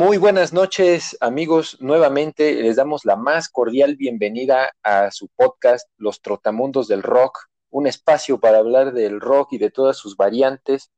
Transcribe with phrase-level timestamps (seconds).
[0.00, 1.76] Muy buenas noches, amigos.
[1.78, 7.86] Nuevamente les damos la más cordial bienvenida a su podcast Los Trotamundos del Rock, un
[7.86, 10.90] espacio para hablar del rock y de todas sus variantes.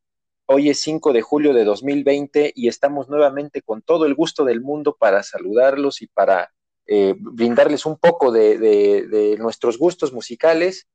[0.46, 4.60] Hoy es 5 de julio de 2020 y estamos nuevamente con todo el gusto del
[4.60, 6.52] mundo para saludarlos y para
[6.86, 10.86] eh, brindarles un poco de, de nuestros gustos musicales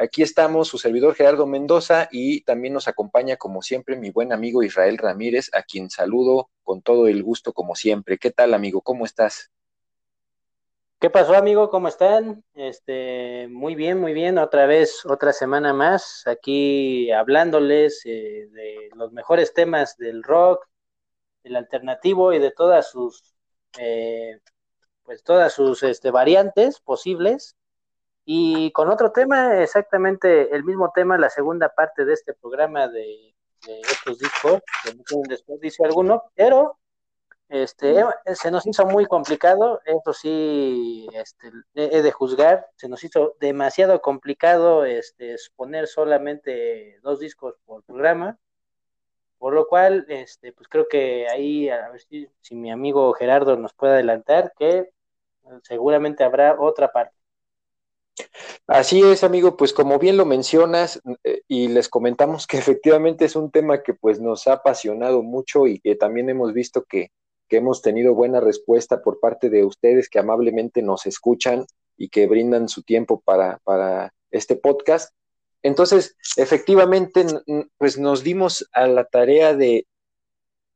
[0.00, 4.62] Aquí estamos, su servidor Gerardo Mendoza, y también nos acompaña, como siempre, mi buen amigo
[4.62, 8.16] Israel Ramírez, a quien saludo con todo el gusto, como siempre.
[8.16, 8.80] ¿Qué tal, amigo?
[8.80, 9.50] ¿Cómo estás?
[11.00, 11.68] ¿Qué pasó, amigo?
[11.68, 12.44] ¿Cómo están?
[12.54, 14.38] Este, muy bien, muy bien.
[14.38, 20.64] Otra vez, otra semana más, aquí hablándoles eh, de los mejores temas del rock,
[21.42, 23.34] del alternativo y de todas sus,
[23.80, 24.38] eh,
[25.02, 27.57] pues todas sus este, variantes posibles.
[28.30, 33.34] Y con otro tema, exactamente el mismo tema, la segunda parte de este programa de,
[33.66, 36.76] estos discos, que no tienen desperdicio alguno, pero
[37.48, 38.04] este,
[38.34, 44.02] se nos hizo muy complicado, eso sí, este, he de juzgar, se nos hizo demasiado
[44.02, 48.38] complicado este, exponer solamente dos discos por programa,
[49.38, 53.56] por lo cual, este, pues creo que ahí, a ver si, si mi amigo Gerardo
[53.56, 54.92] nos puede adelantar, que
[55.62, 57.17] seguramente habrá otra parte.
[58.66, 63.36] Así es, amigo, pues como bien lo mencionas eh, y les comentamos que efectivamente es
[63.36, 67.10] un tema que pues nos ha apasionado mucho y que también hemos visto que,
[67.50, 71.64] hemos tenido buena respuesta por parte de ustedes que amablemente nos escuchan
[71.96, 75.14] y que brindan su tiempo para, para este podcast.
[75.62, 77.24] Entonces, efectivamente,
[77.78, 79.86] pues nos dimos a la tarea de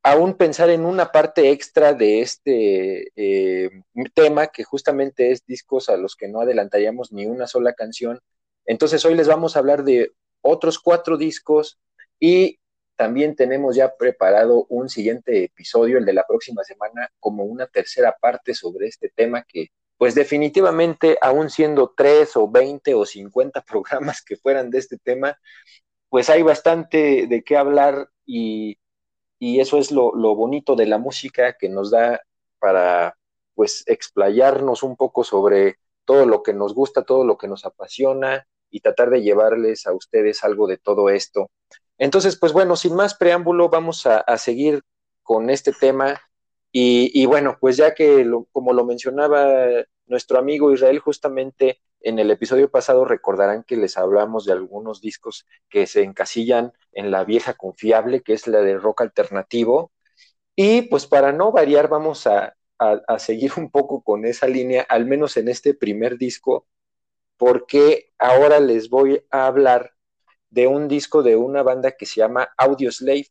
[0.03, 3.69] aún pensar en una parte extra de este eh,
[4.13, 8.19] tema, que justamente es discos a los que no adelantaríamos ni una sola canción.
[8.65, 11.79] Entonces hoy les vamos a hablar de otros cuatro discos
[12.19, 12.59] y
[12.97, 18.15] también tenemos ya preparado un siguiente episodio, el de la próxima semana, como una tercera
[18.19, 24.21] parte sobre este tema que, pues definitivamente, aún siendo tres o veinte o cincuenta programas
[24.21, 25.39] que fueran de este tema,
[26.09, 28.77] pues hay bastante de qué hablar y
[29.45, 32.21] y eso es lo, bonito de la música que nos da
[32.59, 33.17] para
[33.53, 38.47] pues explayarnos un poco sobre todo lo que nos gusta, todo lo que nos apasiona
[38.69, 41.51] y tratar de llevarles a ustedes algo de todo esto.
[41.97, 44.81] Entonces, pues bueno, sin más preámbulo, vamos a, seguir
[45.23, 46.21] con este tema.
[46.71, 49.57] Y, bueno, pues ya que, como lo mencionaba
[50.05, 55.47] nuestro amigo Israel, justamente en el episodio pasado recordarán que les hablamos de algunos discos
[55.69, 59.91] que se encasillan en la vieja confiable, que es la de rock alternativo.
[60.55, 62.55] Y pues para no variar, vamos a,
[63.17, 66.67] seguir un poco con esa línea, al menos en este primer disco,
[67.37, 69.93] porque ahora les voy a hablar
[70.49, 73.27] de un disco de una banda que se llama Audio Slave.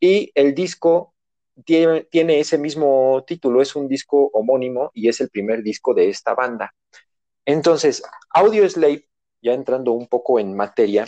[0.00, 1.14] Y el disco
[1.64, 6.08] tiene, tiene, ese mismo título, es un disco homónimo y es el primer disco de
[6.08, 6.74] esta banda.
[7.46, 9.08] Entonces, Audio Slave,
[9.40, 11.06] ya entrando un poco en materia,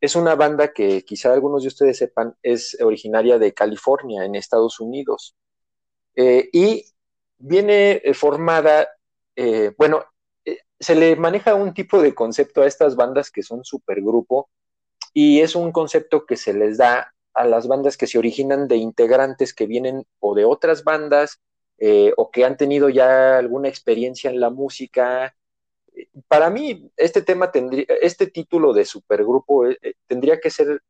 [0.00, 4.80] es una banda que quizá algunos de ustedes sepan, es originaria de California, en Estados
[4.80, 5.36] Unidos.
[6.16, 6.84] Eh, y
[7.38, 8.88] viene eh, formada,
[9.36, 10.04] eh, bueno,
[10.78, 14.50] se le maneja un tipo de concepto a estas bandas que son supergrupo,
[15.12, 18.76] y es un concepto que se les da a las bandas que se originan de
[18.76, 21.40] integrantes que vienen o de otras bandas
[22.16, 25.34] o que han tenido ya alguna experiencia en la música
[26.28, 30.82] para mí, este tema tendría, este título de supergrupo eh, eh, tendría que ser,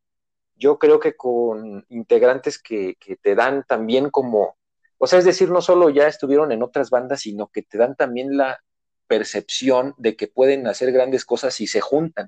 [0.57, 4.57] yo creo que con integrantes que, te dan también como,
[4.99, 7.97] o sea, es decir, no solo ya estuvieron en otras bandas, sino que te dan
[7.97, 8.61] también la
[9.07, 12.27] percepción de que pueden hacer grandes cosas si se juntan.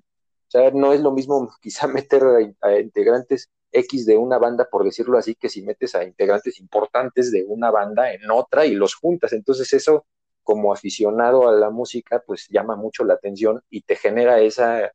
[0.49, 2.23] O sea, no es lo mismo quizá meter
[2.61, 7.33] a, integrantes X de una banda, por decirlo así, que si metes a integrantes importantes
[7.33, 9.33] de una banda en otra y los juntas.
[9.33, 10.05] Entonces eso
[10.43, 14.93] como aficionado a la música, pues llama mucho la atención y te genera esa,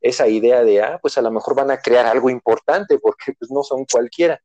[0.00, 3.50] esa idea de, ah, pues a lo mejor van a crear algo importante porque pues
[3.50, 4.40] no son cualquiera.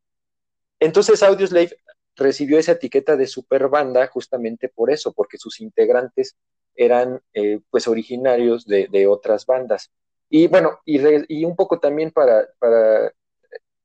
[0.79, 1.77] Entonces Audioslave
[2.15, 6.35] recibió esa etiqueta de super banda justamente por eso, porque sus integrantes
[6.75, 9.91] eran eh, pues originarios de, otras bandas.
[10.29, 13.13] Y bueno, y, un poco también para, para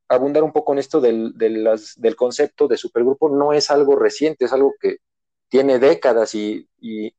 [0.09, 4.53] abundar un poco en esto del, del concepto de supergrupo, no es algo reciente, es
[4.53, 4.99] algo que
[5.51, 6.67] tiene décadas y,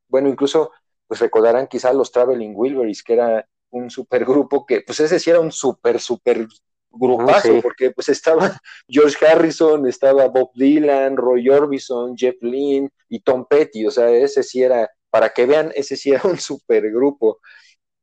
[0.07, 0.72] bueno, incluso
[1.07, 5.42] pues recordarán quizá los Traveling Wilburys, que era un supergrupo que, pues ese sí era
[5.42, 6.48] un super, super
[6.89, 8.39] grupazo, porque pues estaba
[8.88, 14.42] George Harrison, estaba Bob Dylan, Roy Orbison, Jeff Lynne y Tom Petty, o sea, ese
[14.42, 17.39] sí era, para que vean, ese sí era un supergrupo.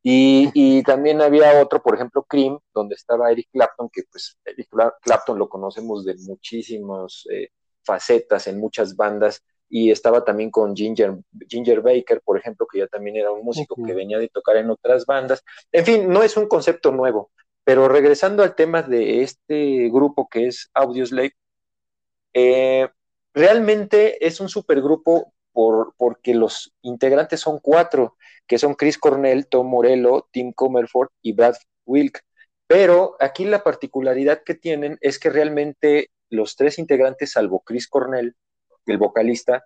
[0.02, 4.68] Y, y también había otro, por ejemplo, Cream, donde estaba Eric Clapton, que pues Eric
[5.02, 7.48] Clapton lo conocemos de muchísimos eh,
[7.82, 11.16] facetas en muchas bandas y estaba también con Ginger,
[11.48, 14.70] Ginger Baker, por ejemplo, que ya también era un músico que venía de tocar en
[14.70, 15.42] otras bandas.
[15.72, 17.30] En fin, no es un concepto nuevo,
[17.64, 21.34] pero regresando al tema de este grupo que es Audioslave,
[22.32, 22.88] eh,
[23.34, 28.16] realmente es un supergrupo por, porque los integrantes son cuatro,
[28.46, 32.22] que son Chris Cornell, Tom Morello, Tim Comerford y Brad Wilk.
[32.66, 38.36] Pero aquí la particularidad que tienen es que realmente los tres integrantes, salvo Chris Cornell,
[38.92, 39.64] el vocalista,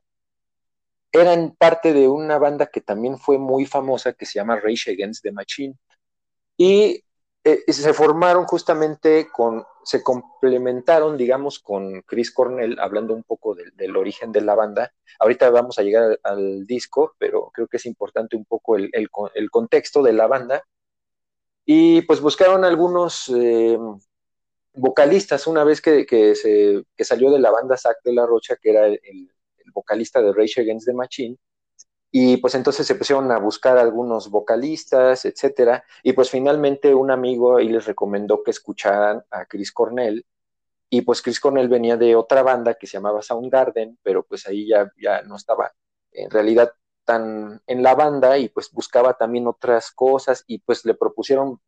[1.13, 5.23] eran parte de una banda que también fue muy famosa que se llama Rage Against
[5.23, 5.77] the Machine.
[6.57, 7.05] Y
[7.45, 13.97] eh, se formaron justamente con, se complementaron, digamos, con Chris Cornell, hablando un poco del
[13.97, 14.93] origen de la banda.
[15.19, 19.51] Ahorita vamos a llegar al, disco, pero creo que es importante un poco el, el,
[19.51, 20.63] contexto de la banda.
[21.65, 23.79] Y pues buscaron algunos eh,
[24.75, 28.57] vocalistas, una vez que, que, se, que salió de la banda Zack de la Rocha,
[28.61, 29.31] que era el,
[29.75, 31.39] vocalista de Rage Against the Machine,
[32.11, 35.83] y pues entonces se pusieron a buscar algunos vocalistas, etcétera.
[36.03, 40.27] Y pues finalmente un amigo ahí les recomendó que escucharan a Chris Cornell.
[40.91, 44.69] Y pues Chris Cornell venía de otra banda que se llamaba Soundgarden, pero pues ahí
[44.69, 45.73] ya, ya no estaba
[46.11, 46.73] en realidad
[47.05, 51.61] tan en la banda y pues buscaba también otras cosas y pues le propusieron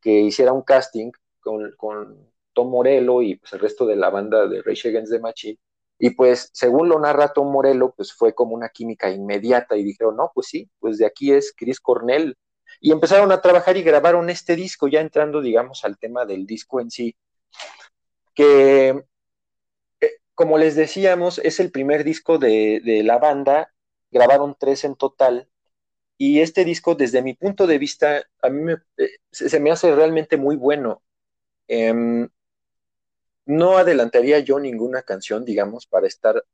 [0.00, 4.46] que hiciera un casting con, con Tom Morello y pues el resto de la banda
[4.46, 5.58] de Rage Against the Machine
[6.02, 10.16] y pues, según lo narra Tom Morello, pues fue como una química inmediata y dijeron,
[10.16, 12.38] no, pues sí, pues de aquí es Chris Cornell.
[12.80, 16.80] Y empezaron a trabajar y grabaron este disco, ya entrando, digamos, al tema del disco
[16.80, 17.14] en sí,
[18.34, 19.04] que,
[20.00, 23.70] eh, como les decíamos, es el primer disco de, la banda,
[24.10, 25.48] grabaron tres en total,
[26.16, 30.38] y este disco, desde mi punto de vista, a mí eh, se, me hace realmente
[30.38, 31.02] muy bueno.
[31.68, 32.28] Em,
[33.50, 36.44] no adelantaría yo ninguna canción, digamos, para estar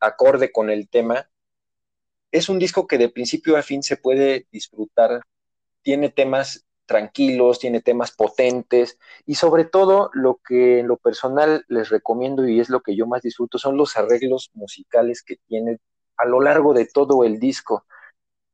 [0.00, 1.30] acorde con el tema.
[2.32, 5.22] Es un disco que de principio a fin se puede disfrutar.
[5.82, 11.90] Tiene temas tranquilos, tiene temas potentes y sobre todo lo que en lo personal les
[11.90, 15.78] recomiendo y es lo que yo más disfruto son los arreglos musicales que tiene
[16.16, 17.84] a lo largo de todo el disco.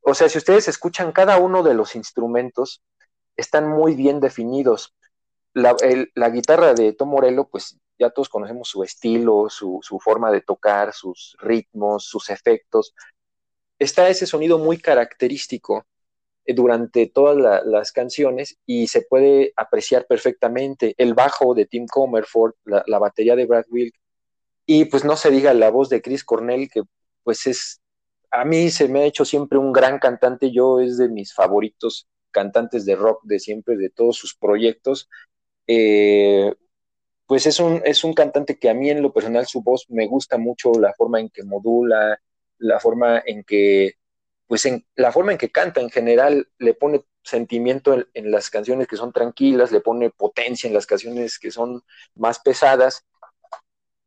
[0.03, 2.83] O sea, si ustedes escuchan cada uno de los instrumentos,
[3.37, 4.95] están muy bien definidos
[5.55, 10.93] la, guitarra de Tom Morello, pues ya todos conocemos su estilo, su, forma de tocar,
[10.93, 12.95] sus ritmos, sus efectos.
[13.79, 15.87] Está ese sonido muy característico
[16.45, 20.95] eh, durante todas las canciones y se puede apreciar perfectamente.
[20.99, 23.95] El bajo de Tim Comerford, la, la, batería de Brad Wilk
[24.67, 26.83] y pues no se diga la voz de Chris Cornell que
[27.23, 27.81] pues es
[28.31, 32.09] a mí se me ha hecho siempre un gran cantante, yo es de mis favoritos
[32.33, 35.09] cantantes de rock de siempre, de todos sus proyectos
[35.67, 36.55] eh,
[37.27, 40.07] pues es un, es un cantante que a mí en lo personal su voz me
[40.07, 42.21] gusta mucho, la forma en que modula,
[42.59, 43.95] la forma en que,
[44.47, 48.87] pues en la forma en que canta en general, le pone sentimiento en, las canciones
[48.87, 51.83] que son tranquilas, le pone potencia en las canciones que son
[52.15, 53.05] más pesadas.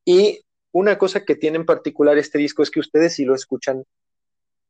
[0.06, 3.83] Y una cosa que tiene en particular este disco es que ustedes si lo escuchan,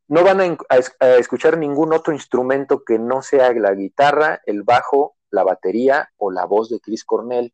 [0.07, 5.44] no van a escuchar ningún otro instrumento que no sea la guitarra, el bajo la
[5.44, 7.54] batería o la voz de Chris Cornell.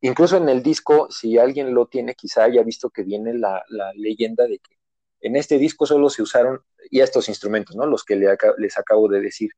[0.00, 3.62] Incluso en el disco, si alguien lo tiene, quizá haya visto que viene la,
[3.94, 4.76] leyenda de que
[5.20, 7.86] en este disco solo se usaron y estos instrumentos, ¿no?
[7.86, 9.52] Los que les acabo de decir.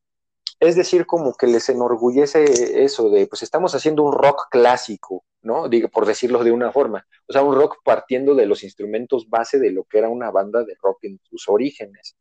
[0.59, 5.69] Es decir, como que les enorgullece eso de, pues estamos haciendo un rock clásico, ¿no?
[5.69, 7.05] Digo, por decirlo de una forma.
[7.27, 10.63] O sea, un rock partiendo de los instrumentos base de lo que era una banda
[10.63, 12.15] de rock en sus orígenes.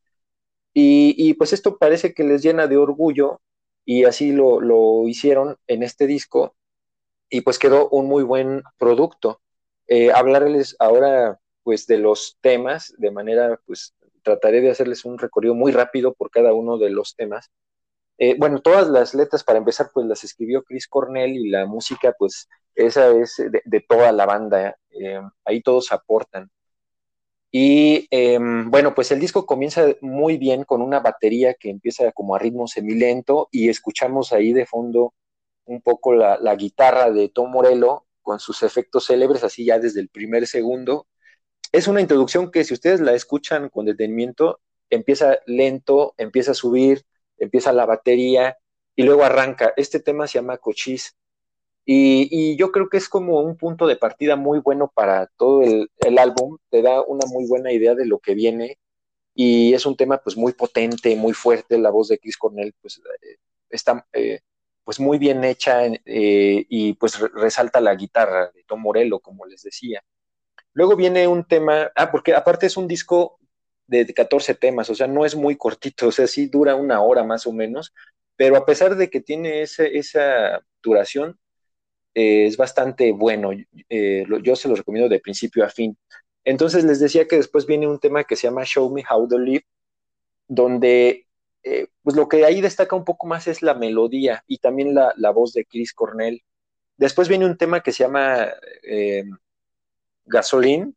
[0.75, 3.41] Y, y, pues esto parece que les llena de orgullo
[3.87, 6.55] y así lo, lo hicieron en este disco
[7.31, 9.41] y pues quedó un muy buen producto.
[9.87, 15.55] Eh, hablarles ahora pues de los temas de manera pues trataré de hacerles un recorrido
[15.55, 17.51] muy rápido por cada uno de los temas.
[18.19, 22.13] Eh, bueno, todas las letras para empezar pues las escribió Chris Cornell y la música
[22.19, 26.51] pues esa es de, toda la banda, eh, ahí todos aportan.
[27.59, 32.35] Y em, bueno, pues el disco comienza muy bien con una batería que empieza como
[32.37, 35.15] a ritmo semilento y escuchamos ahí de fondo
[35.65, 40.11] un poco la, guitarra de Tom Morello con sus efectos célebres, así ya desde el
[40.11, 41.07] primer segundo.
[41.73, 44.61] Es una introducción que si ustedes la escuchan con detenimiento,
[44.91, 47.07] empieza lento, empieza a subir,
[47.39, 48.59] empieza la batería
[48.95, 49.73] y luego arranca.
[49.79, 51.13] Este tema se llama Cochise
[51.89, 55.89] y, yo creo que es como un punto de partida muy bueno para todo el,
[56.19, 58.79] álbum, te da una muy buena idea de lo que viene
[59.35, 62.99] y es un tema pues muy potente, muy fuerte, la voz de Chris Cornell pues
[62.99, 63.37] eh,
[63.71, 64.41] está eh,
[64.85, 69.63] pues muy bien hecha eh, y pues resalta la guitarra de Tom Morello, como les
[69.63, 70.03] decía.
[70.73, 73.39] Luego viene un tema, ah, porque aparte es un disco
[73.87, 77.25] de 14 temas, o sea, no es muy cortito, o sea, sí dura una hora
[77.25, 77.95] más o menos,
[78.37, 81.39] pero a pesar de que tiene esa duración,
[82.17, 83.51] eh, es bastante bueno.
[83.91, 85.99] Eh, yo se lo recomiendo de principio a fin.
[86.45, 89.39] Entonces les decía que después viene un tema que se llama Show Me How to
[89.39, 89.67] Live,
[90.49, 91.27] donde
[91.63, 95.13] eh, pues lo que ahí destaca un poco más es la melodía y también la,
[95.19, 96.43] la voz de Chris Cornell.
[96.97, 98.49] Después viene un tema que se llama
[100.25, 100.95] Gasoline,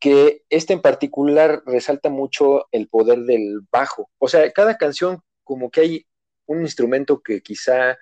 [0.00, 4.10] que este en particular resalta mucho el poder del bajo.
[4.18, 6.06] O sea, cada canción como que hay
[6.46, 7.96] un instrumento que quizá,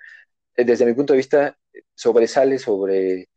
[0.55, 1.57] desde mi punto de vista,
[1.93, 3.29] sobresale sobre,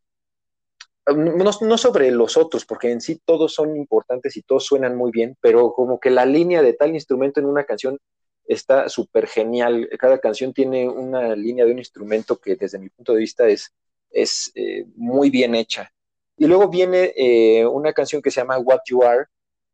[1.15, 5.37] no, sobre los otros, porque en sí todos son importantes y todos suenan muy bien,
[5.41, 7.99] pero como que la línea de tal instrumento en una canción
[8.45, 9.89] está súper genial.
[9.99, 13.75] Cada canción tiene una línea de un instrumento que desde mi punto de vista es,
[14.11, 15.93] es eh, muy bien hecha.
[16.37, 19.27] Y luego viene eh, una canción que se llama What You Are,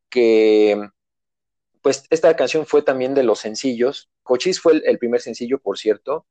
[0.08, 0.88] que
[1.82, 4.08] pues esta canción fue también de los sencillos.
[4.22, 6.26] Cochise fue el, primer sencillo, por cierto.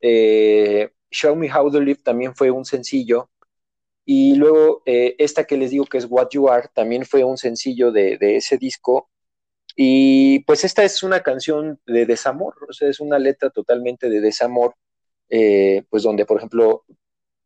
[0.00, 3.30] Eh, Show Me How to Live también fue un sencillo.
[4.04, 7.38] Y luego eh, esta que les digo que es What You Are también fue un
[7.38, 9.10] sencillo de, ese disco.
[9.76, 14.20] Y pues esta es una canción de desamor, o sea, es una letra totalmente de
[14.20, 14.74] desamor,
[15.28, 16.84] pues donde, por ejemplo,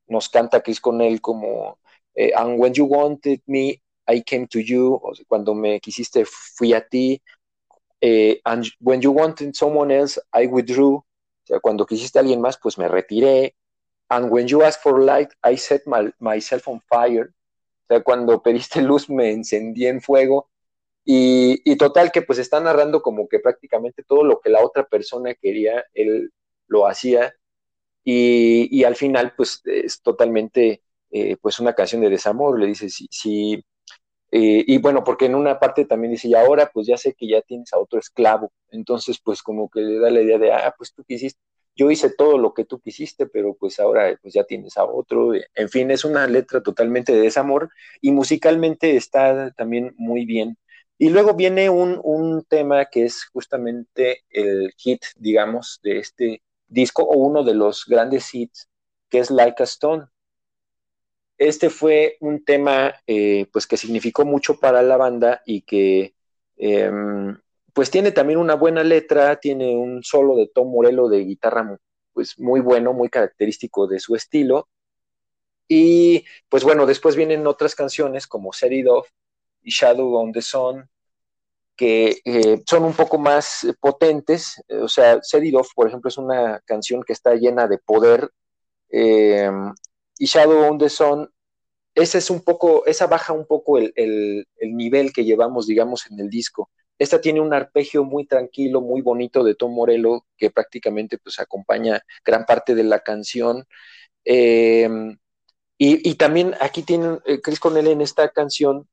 [0.06, 1.78] nos canta Chris Cornell como
[2.14, 5.00] eh, and when you wanted me, I came to you.
[5.28, 7.22] cuando me quisiste, fui a ti.
[8.02, 11.02] Eh, and when you wanted someone else, I withdrew.
[11.50, 13.56] Sea, cuando quisiste a alguien más, pues me retiré.
[14.08, 15.82] And when you asked for light, I set
[16.18, 17.32] myself on fire.
[17.84, 20.48] O sea, cuando pediste luz, me encendí en fuego.
[21.04, 25.34] Y, total que pues está narrando como que prácticamente todo lo que la otra persona
[25.34, 26.32] quería, él
[26.68, 27.34] lo hacía.
[28.04, 32.88] Y, y al final pues es totalmente eh, pues una canción de desamor, le dice,
[32.88, 33.64] sí,
[34.32, 37.26] eh, y bueno, porque en una parte también dice, y ahora pues ya sé que
[37.28, 40.74] ya tienes a otro esclavo, entonces pues como que le da la idea de, ah,
[40.76, 41.40] pues tú quisiste,
[41.74, 45.32] yo hice todo lo que tú quisiste, pero pues ahora pues ya tienes a otro,
[45.34, 47.70] en fin, es una letra totalmente de desamor
[48.00, 50.56] y musicalmente está también muy bien.
[50.98, 57.02] Y luego viene un, un tema que es justamente el hit, digamos, de este disco,
[57.04, 58.68] o uno de los grandes hits,
[59.08, 60.06] que es Like a Stone
[61.40, 66.14] este fue un tema eh, pues que significó mucho para la banda y que
[66.58, 67.38] em,
[67.72, 71.78] pues tiene también una buena letra, tiene un solo de Tom Morello de guitarra
[72.12, 74.68] pues muy bueno, muy característico de su estilo.
[75.66, 79.08] Y pues bueno, después vienen otras canciones como Set Off
[79.62, 80.90] y Shadow on the Sun,
[81.74, 84.62] que eh, son un poco más potentes.
[84.68, 88.30] O sea, Set Off, por ejemplo, es una canción que está llena de poder.
[88.90, 89.72] Em,
[90.20, 91.28] y Shadow on the Sun,
[91.94, 96.20] esa es un poco, esa baja un poco el, el, nivel que llevamos, digamos, en
[96.20, 96.70] el disco.
[96.98, 102.02] Esta tiene un arpegio muy tranquilo, muy bonito de Tom Morello, que prácticamente pues acompaña
[102.22, 103.64] gran parte de la canción.
[104.24, 105.18] Em,
[105.78, 108.86] y, y, también aquí tiene eh, Chris Cornell en esta canción,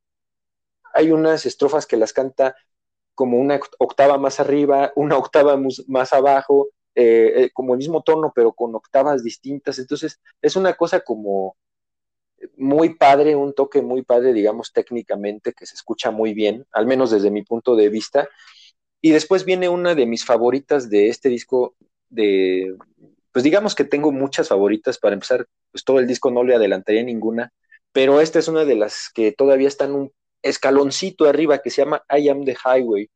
[0.94, 2.56] hay unas estrofas que las canta
[3.16, 6.70] como una octava más arriba, una octava más abajo,
[7.00, 9.78] eh, eh, como el mismo tono, pero con octavas distintas.
[9.78, 11.56] Entonces, es una cosa como
[12.58, 17.12] muy padre, un toque muy padre, digamos, técnicamente, que se escucha muy bien, al menos
[17.12, 18.28] desde mi punto de vista.
[19.00, 21.76] Y después viene una de mis favoritas de este disco,
[22.10, 22.76] de,
[23.32, 27.04] pues digamos que tengo muchas favoritas, para empezar, pues todo el disco no le adelantaría
[27.04, 27.54] ninguna,
[27.92, 30.12] pero esta es una de las que todavía están un
[30.42, 33.12] escaloncito arriba, que se llama I Am the Highway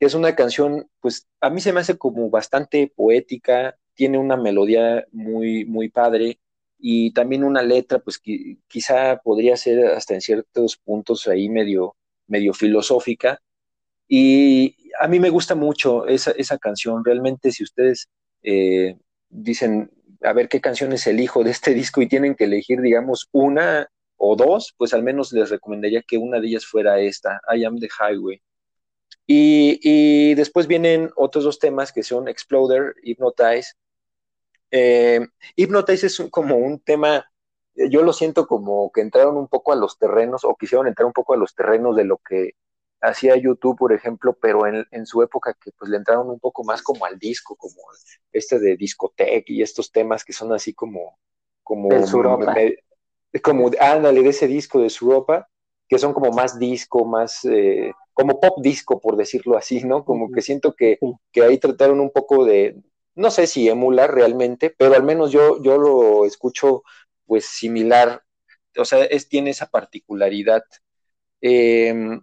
[0.00, 5.06] es una canción, pues a mí se me hace como bastante poética, tiene una melodía
[5.12, 6.38] muy, muy padre
[6.78, 8.20] y también una letra, pues
[8.68, 13.40] quizá podría ser hasta en ciertos puntos ahí medio, medio filosófica.
[14.08, 18.08] Y a mí me gusta mucho esa, esa canción, realmente si ustedes
[18.42, 18.96] eh,
[19.28, 19.90] dicen,
[20.22, 23.88] a ver qué canciones elijo de este disco y tienen que elegir, digamos, una
[24.18, 27.78] o dos, pues al menos les recomendaría que una de ellas fuera esta, I Am
[27.78, 28.40] the Highway.
[29.26, 33.74] Y, después vienen otros dos temas que son Exploder, Hypnotize.
[34.70, 37.28] Eh, Hypnotize es como un tema,
[37.74, 41.12] yo lo siento como que entraron un poco a los terrenos o quisieron entrar un
[41.12, 42.52] poco a los terrenos de lo que
[43.00, 46.82] hacía YouTube, por ejemplo, pero en, su época que pues le entraron un poco más
[46.82, 47.76] como al disco, como
[48.32, 51.18] este de discoteca y estos temas que son así como...
[51.62, 51.88] como
[53.42, 55.48] como, ándale, de ese disco de su ropa,
[55.88, 57.44] que son como más disco, más...
[57.44, 60.02] Eh, como pop disco, por decirlo así, ¿no?
[60.04, 60.98] Como que siento que,
[61.32, 62.76] que, ahí trataron un poco de,
[63.14, 66.82] no sé si emular realmente, pero al menos yo, yo lo escucho
[67.26, 68.22] pues similar,
[68.78, 70.62] o sea, es, tiene esa particularidad.
[71.42, 72.22] Em,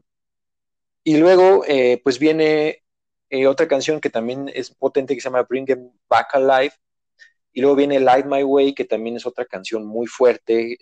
[1.03, 2.84] y luego, eh, pues viene
[3.29, 6.74] eh, otra canción que también es potente que se llama Bring Them Back Alive.
[7.53, 10.77] Y luego viene Light My Way, que también es otra canción muy fuerte,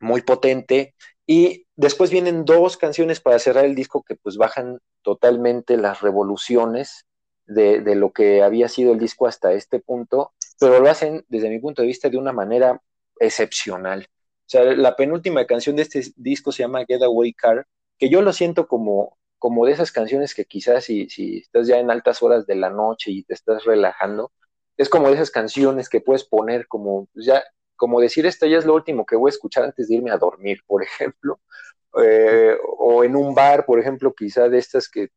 [0.00, 0.94] muy potente.
[1.30, 7.04] Y después vienen dos canciones para cerrar el disco que pues bajan totalmente las revoluciones
[7.46, 11.50] de, de, lo que había sido el disco hasta este punto, pero lo hacen desde
[11.50, 12.80] mi punto de vista de una manera
[13.20, 14.08] excepcional.
[14.10, 17.66] O sea, la penúltima canción de este disco se llama Getaway Car,
[17.98, 21.78] que yo lo siento como, como de esas canciones que quizás si, si estás ya
[21.78, 24.32] en altas horas de la noche y te estás relajando,
[24.78, 27.44] es como de esas canciones que puedes poner como ya,
[27.78, 30.18] como decir, esto ya es lo último que voy a escuchar antes de irme a
[30.18, 31.40] dormir, por ejemplo,
[32.02, 35.08] eh, o en un bar, por ejemplo, quizá de estas que,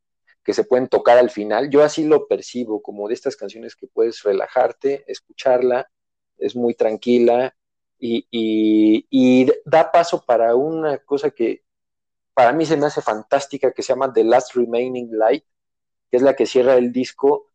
[0.44, 3.88] que se pueden tocar al final, yo así lo percibo, como de estas canciones que
[3.88, 5.89] puedes relajarte, escucharla,
[6.38, 7.53] es muy tranquila
[8.00, 11.63] y, y, y da paso para una cosa que,
[12.34, 15.44] para mí se me hace fantástica, que se llama The Last Remaining Light,
[16.10, 17.50] que es la que cierra el disco,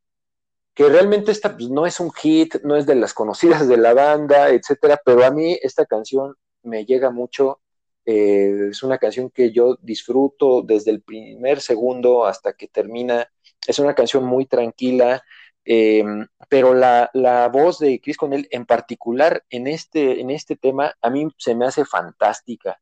[0.76, 3.94] que realmente esta pues, no es un hit, no es de las conocidas de la
[3.94, 7.60] banda, etcétera, pero a mí esta canción me llega mucho.
[8.04, 13.26] Eh, es una canción que yo disfruto desde el primer segundo hasta que termina.
[13.66, 15.22] Es una canción muy tranquila,
[15.64, 16.04] eh,
[16.50, 21.08] pero la, la, voz de Chris Cornell en particular en este, en este tema a
[21.08, 22.78] mí se me hace fantástica.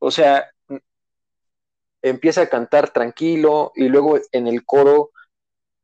[0.00, 0.50] O sea,
[2.02, 5.12] empieza a cantar tranquilo y luego en el coro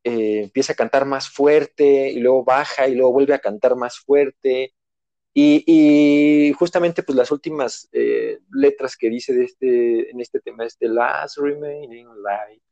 [0.06, 3.98] eh, empieza a cantar más fuerte y luego baja y luego vuelve a cantar más
[3.98, 4.72] fuerte.
[5.34, 10.64] Y, y justamente pues las últimas eh, letras que dice de este, en este tema
[10.64, 12.62] es The Last Remaining Light.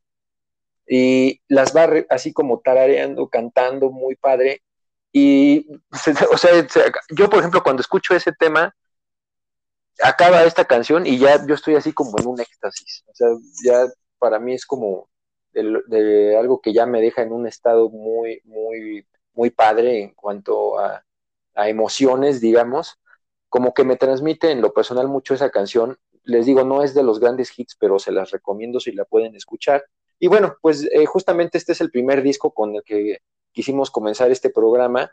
[0.87, 4.63] Y las va así como tarareando, cantando muy padre.
[5.13, 5.67] Y,
[6.31, 6.53] o sea,
[7.11, 8.73] yo por ejemplo cuando escucho ese tema,
[10.01, 13.03] acaba esta canción y ya yo estoy así como en un éxtasis.
[13.09, 13.29] O sea,
[13.65, 13.87] ya
[14.21, 15.09] para mí es como
[15.55, 20.79] de, algo que ya me deja en un estado muy, muy, muy padre en cuanto
[20.79, 21.05] a,
[21.57, 22.99] emociones, digamos.
[23.49, 25.97] Como que me transmite en lo personal mucho esa canción.
[26.25, 29.37] Les digo, no es de los grandes hits, pero se las recomiendo si la pueden
[29.37, 29.85] escuchar.
[30.19, 33.19] Y bueno, pues eh, justamente este es el primer disco con el que
[33.53, 35.13] quisimos comenzar este programa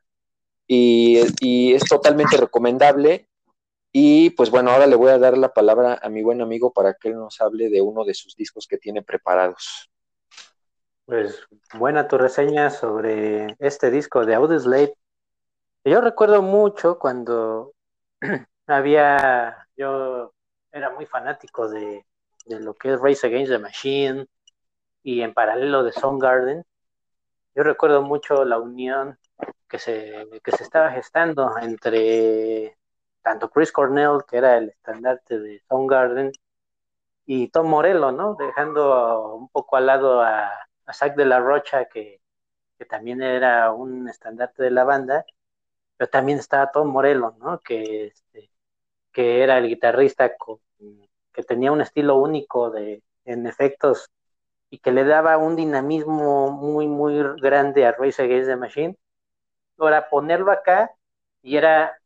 [0.65, 3.27] y, y es totalmente recomendable
[3.93, 6.93] y pues bueno, ahora le voy a dar la palabra a mi buen amigo para
[6.93, 9.90] que él nos hable de uno de sus discos que tiene preparados.
[11.11, 14.93] Pues buena tu reseña sobre este disco de Audioslave.
[15.83, 17.73] Yo recuerdo mucho cuando
[18.65, 20.33] había, yo
[20.71, 22.05] era muy fanático de,
[22.45, 24.25] de, lo que es Race Against the Machine
[25.03, 26.63] y en paralelo de Garden.
[27.55, 29.19] Yo recuerdo mucho la unión
[29.67, 32.77] que se, que se estaba gestando entre
[33.21, 36.31] tanto Chris Cornell, que era el estandarte de Soundgarden,
[37.25, 38.35] y Tom Morello, ¿no?
[38.35, 40.49] Dejando un poco al lado a,
[40.91, 42.21] a Zach de la Rocha, que,
[42.89, 45.23] también era un estandarte de la banda,
[45.97, 47.59] pero también estaba Tom Morello, ¿no?
[47.59, 48.49] Que, este,
[49.11, 50.31] que era el guitarrista
[51.31, 54.09] que tenía un estilo único de, en efectos
[54.71, 58.97] y que le daba un dinamismo muy, muy grande a Race Against the Machine.
[59.77, 60.91] Ahora, ponerlo acá
[61.43, 62.01] y era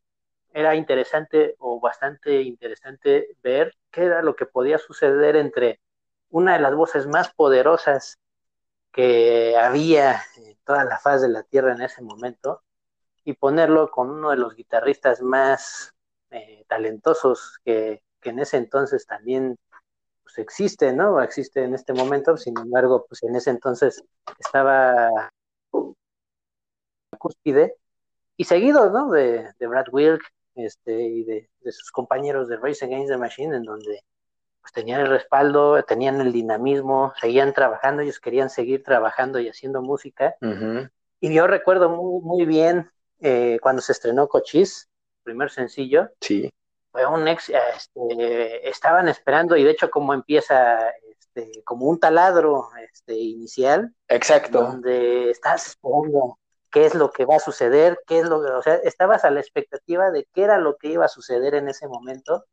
[0.55, 5.81] era interesante o bastante interesante ver qué era lo que podía suceder entre
[6.29, 8.19] una de las voces más poderosas
[8.95, 12.63] que había en toda la faz de la Tierra en ese momento
[13.25, 15.93] y ponerlo con uno de los guitarristas más
[16.31, 19.57] eh, talentosos que, que, en ese entonces también
[20.23, 21.21] pues, existe, ¿no?
[21.21, 24.01] Existe en este momento, sin embargo, pues en ese entonces
[24.39, 25.09] estaba
[27.17, 27.75] cúspide
[28.37, 29.09] y seguido, ¿no?
[29.11, 30.23] De, de Brad Wilk,
[30.55, 34.05] este, y de, sus compañeros de Race Against the Machine, en donde
[34.65, 39.83] pues, tenían el respaldo, tenían el dinamismo, seguían trabajando, ellos querían seguir trabajando y haciendo
[39.83, 40.37] música.
[41.19, 44.87] Y yo recuerdo muy, muy bien eh, cuando se estrenó Cochise,
[45.21, 46.09] primer sencillo.
[46.19, 46.51] Sí.
[46.91, 52.69] Fue un ex, este, estaban esperando, y de hecho, como empieza este, como un taladro
[52.91, 53.93] este, inicial.
[54.07, 54.63] Exacto.
[54.63, 56.39] Donde estás esperando
[56.71, 59.29] qué es lo que va a suceder, qué es lo que, o sea, estabas a
[59.29, 62.45] la expectativa de qué era lo que iba a suceder en ese momento.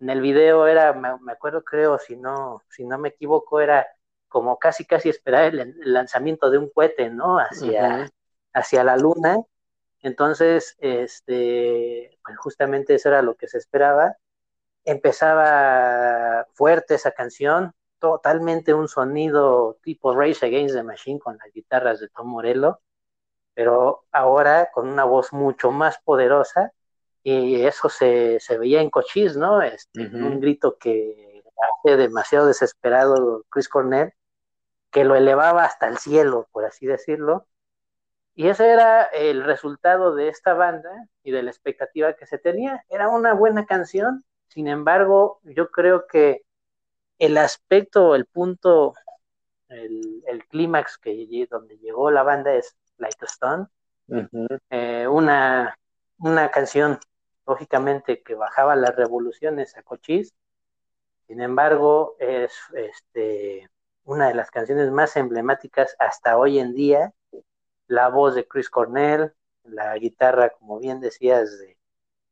[0.00, 3.86] En el video era, me, acuerdo, creo, si no, si no me equivoco, era
[4.28, 7.38] como casi, casi esperar el, lanzamiento de un cohete, ¿no?
[7.38, 8.10] Hacia,
[8.52, 9.38] hacia la luna.
[10.00, 14.16] Entonces, este, pues justamente eso era lo que se esperaba.
[14.84, 22.00] Empezaba fuerte esa canción, totalmente un sonido tipo Race Against the Machine con las guitarras
[22.00, 22.80] de Tom Morello
[23.54, 26.72] pero ahora con una voz mucho más poderosa
[27.26, 29.62] y eso se, veía en Cochise, ¿no?
[29.62, 31.42] Este, Un grito que
[31.82, 34.12] hace demasiado desesperado Chris Cornell,
[34.90, 37.46] que lo elevaba hasta el cielo, por así decirlo.
[38.34, 40.90] Y ese era el resultado de esta banda
[41.22, 42.84] y de la expectativa que se tenía.
[42.90, 46.42] Era una buena canción, sin embargo, yo creo que
[47.18, 48.92] el aspecto, el punto,
[49.68, 53.66] el, clímax que donde llegó la banda es Like a Stone,
[54.68, 55.74] eh, una,
[56.18, 56.98] una canción
[57.46, 60.34] lógicamente que bajaba las revoluciones a Cochise,
[61.26, 63.68] sin embargo es este,
[64.04, 67.12] una de las canciones más emblemáticas hasta hoy en día,
[67.86, 69.32] la voz de Chris Cornell,
[69.64, 71.76] la guitarra, como bien decías, de,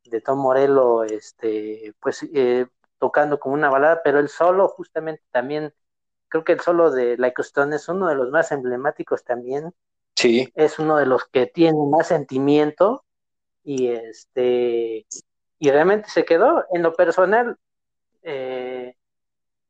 [0.05, 2.67] de Tom Morello, este, pues eh,
[2.99, 5.75] tocando como una balada, pero el solo justamente también,
[6.29, 9.75] creo que el solo de Like Stone es uno de los más emblemáticos también.
[10.15, 10.53] Sí.
[10.55, 13.05] Es uno de los que tiene más sentimiento
[13.65, 15.07] y este
[15.59, 16.65] y realmente se quedó.
[16.73, 17.59] En lo personal
[18.23, 18.97] eh,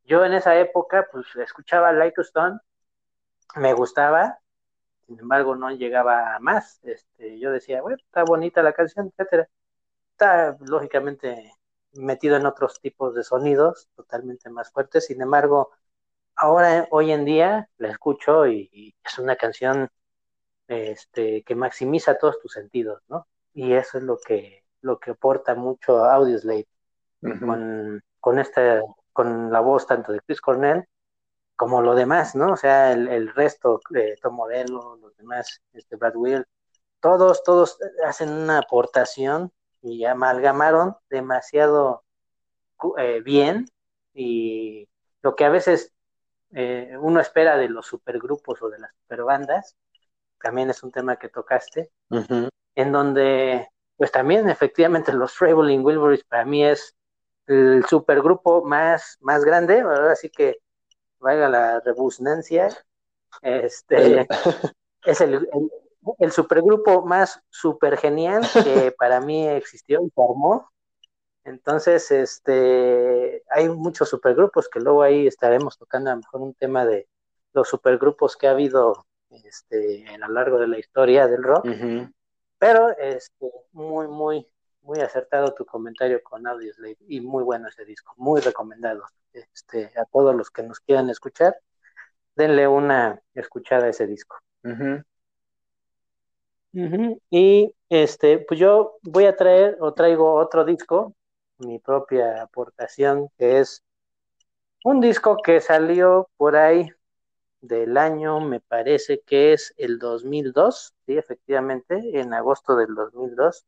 [0.04, 2.58] yo en esa época pues escuchaba Like Stone
[3.56, 4.38] me gustaba
[5.06, 6.80] sin embargo no llegaba a más.
[6.84, 9.48] Este yo decía bueno está bonita la canción etcétera.
[10.12, 11.52] Está lógicamente
[11.94, 15.06] metido en otros tipos de sonidos totalmente más fuertes.
[15.06, 15.70] Sin embargo
[16.36, 19.88] ahora hoy en día la escucho y, es una canción
[20.68, 23.26] este, que maximiza todos tus sentidos, ¿no?
[23.54, 26.66] Y eso es lo que, lo que aporta mucho a Audioslave
[27.20, 28.80] con, con, esta,
[29.12, 30.86] con la voz tanto de Chris Cornell
[31.56, 32.52] como lo demás, ¿no?
[32.52, 36.44] O sea, el, resto, de Tom Morello, los demás, este Brad Will,
[37.00, 42.04] todos, todos hacen una aportación y amalgamaron demasiado
[42.98, 43.68] eh, bien
[44.14, 44.88] y
[45.22, 45.92] lo que a veces
[46.52, 49.76] eh, uno espera de los supergrupos o de las superbandas,
[50.40, 51.90] también es un tema que tocaste,
[52.74, 56.94] en donde, pues también efectivamente los Traveling Wilburys para mí es
[57.46, 60.58] el supergrupo más, más grande, ahora sí que
[61.18, 62.68] vaya la rebusnancia,
[63.40, 64.26] este,
[65.04, 65.48] es el,
[66.18, 70.70] el, supergrupo más super genial que para mí existió y formó.
[71.44, 76.84] Entonces, este, hay muchos supergrupos que luego ahí estaremos tocando a lo mejor un tema
[76.84, 77.08] de
[77.52, 79.06] los supergrupos que ha habido
[79.44, 81.66] este, a lo largo de la historia del rock.
[82.62, 84.46] Pero este, muy, muy,
[84.82, 89.02] muy acertado tu comentario con Audioslave y muy bueno ese disco, muy recomendado.
[89.32, 91.56] Este, a todos los que nos quieran escuchar,
[92.36, 94.36] denle una escuchada a ese disco.
[97.30, 101.16] Y este, pues yo voy a traer o traigo otro disco,
[101.58, 103.82] mi propia aportación, que es
[104.84, 106.88] un disco que salió por ahí
[107.60, 113.64] del año, me parece que es el 2002, sí, efectivamente, en agosto del 2002,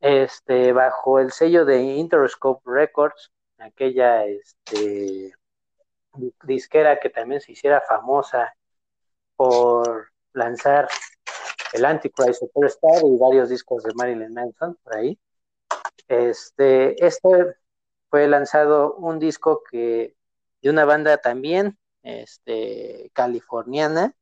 [0.00, 5.32] este, bajo el sello de Interscope Records, aquella este,
[6.44, 8.54] disquera que también se hiciera famosa
[9.36, 10.88] por lanzar
[11.72, 15.18] el Antichrist Superstar y varios discos de Marilyn Manson por ahí.
[16.08, 17.56] Este, este
[18.08, 20.16] fue lanzado un disco que
[20.62, 24.14] de una banda también este, californiana,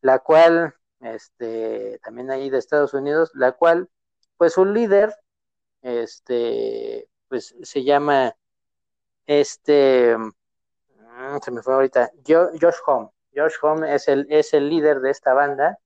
[0.00, 3.88] la cual, este, también ahí de Estados Unidos, la cual,
[4.36, 5.14] pues su líder,
[5.82, 8.34] este, pues se llama,
[9.26, 13.10] este, mm, se me fue ahorita, Josh Home.
[13.34, 15.78] Josh Home es el, es el líder de esta banda,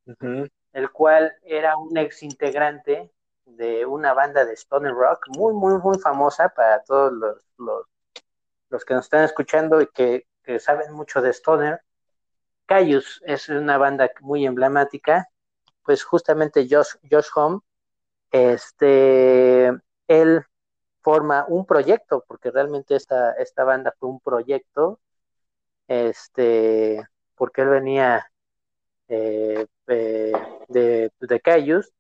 [0.73, 3.11] el cual era un ex integrante
[3.45, 7.87] de una banda de Stone Rock muy, muy, muy famosa para todos los, los,
[8.71, 11.81] los que nos están escuchando y que que saben mucho de Stoner.
[12.73, 15.29] Caius es una banda muy emblemática,
[15.85, 17.61] pues justamente Josh, Josh Home,
[18.31, 19.71] este,
[20.09, 20.43] él
[21.03, 25.01] forma un proyecto, porque realmente esta, esta banda fue un proyecto,
[25.87, 28.27] este, porque él venía
[29.09, 30.33] eh, eh,
[30.69, 31.93] de, de Caius.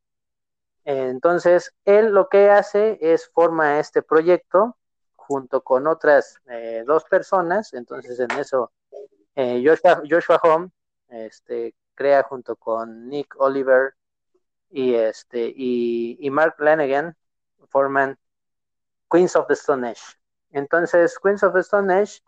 [0.87, 4.78] Entonces, él lo que hace es forma este proyecto
[5.16, 8.72] junto con otras eh, dos personas, entonces en eso
[9.36, 10.70] eh, Joshua, Joshua Home
[11.08, 13.94] este, crea junto con Nick Oliver
[14.70, 17.16] y, este, y, Mark Lanigan
[17.68, 18.18] forman
[19.10, 20.02] Queens of the Stone Age.
[20.50, 22.20] Entonces Queens of the Stone Age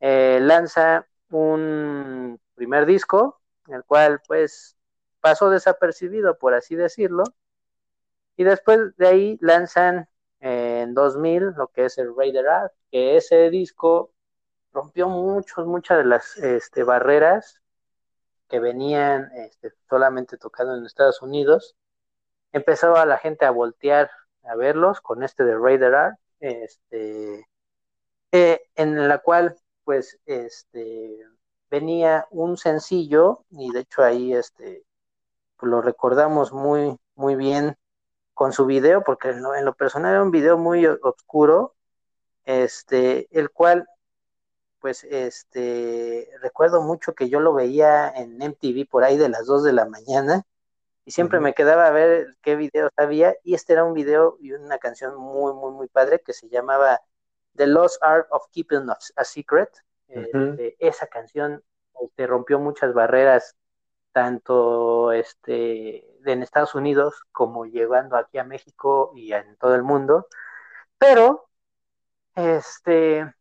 [0.00, 4.76] eh, lanza un primer disco, el cual pues
[5.20, 7.24] pasó desapercibido, por así decirlo,
[8.36, 10.08] y después de ahí lanzan
[10.40, 14.12] en 2000 lo que es el Raider Art, que ese disco
[14.76, 17.62] rompió muchos, muchas de las este, barreras
[18.48, 21.74] que venían este, solamente tocando en Estados Unidos.
[22.52, 24.10] Empezó a la gente a voltear
[24.44, 27.48] a verlos con este de Raider Art, este,
[28.32, 31.24] en la cual pues este
[31.70, 34.84] venía un sencillo y de hecho ahí este
[35.56, 37.76] pues, lo recordamos muy muy bien
[38.34, 41.74] con su video porque en lo, personal era un video muy oscuro
[42.44, 43.86] este el cual
[44.86, 49.64] pues este recuerdo mucho que yo lo veía en MTV por ahí de las 2
[49.64, 50.46] de la mañana
[51.04, 54.52] y siempre me quedaba a ver qué videos había y este era un video y
[54.52, 57.00] una canción muy muy muy padre que se llamaba
[57.56, 59.70] The Lost Art of Keeping a Secret.
[60.06, 63.56] Este, esa canción te este, rompió muchas barreras,
[64.12, 70.28] tanto este, en Estados Unidos como llegando aquí a México y en todo el mundo,
[70.96, 71.48] pero
[72.36, 73.34] este,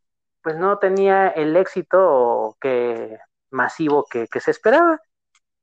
[0.45, 3.17] pues no tenía el éxito que,
[3.49, 5.01] masivo que, se esperaba.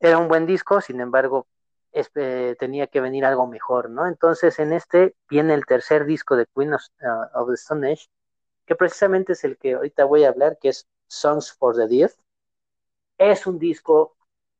[0.01, 1.47] Era un buen disco, sin embargo,
[1.92, 4.09] este, tenía que venir algo mejor, ¿no?
[4.09, 8.09] Entonces en este viene el tercer disco de Queen of, uh, of the Stone Age,
[8.66, 12.14] que precisamente es el que ahorita voy a hablar, que es Songs for the Deaf.
[13.18, 14.16] Es un disco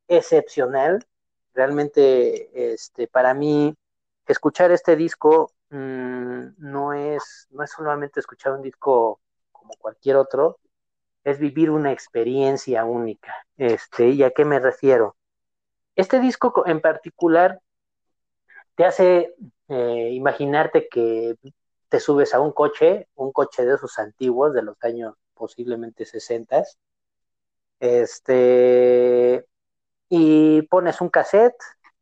[0.07, 1.05] excepcional.
[1.53, 3.75] Realmente, este, para mí,
[4.29, 9.19] escuchar este disco mm, no, es, no es solamente escuchar un disco
[9.63, 10.59] como cualquier otro,
[11.25, 13.47] es vivir una experiencia única.
[13.57, 15.17] Este, ¿Y a qué me refiero?
[15.95, 17.61] Este disco en particular
[18.75, 19.35] te hace
[19.69, 21.37] eh, imaginarte que
[21.89, 26.65] te subes a un coche, un coche de esos antiguos de los años posiblemente 60
[27.81, 29.45] este
[30.09, 31.57] y pones un cassette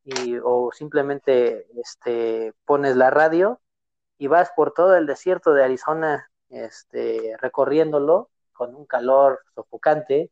[0.04, 3.60] y, o simplemente este pones la radio
[4.18, 10.30] y vas por todo el desierto de Arizona este recorriéndolo con un calor sofocante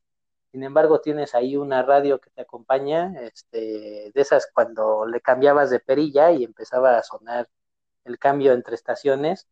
[0.53, 5.71] sin embargo tienes ahí una radio que te acompaña este de esas cuando le cambiabas
[5.71, 7.49] de perilla y empezaba a sonar
[8.09, 9.47] el cambio entre estaciones.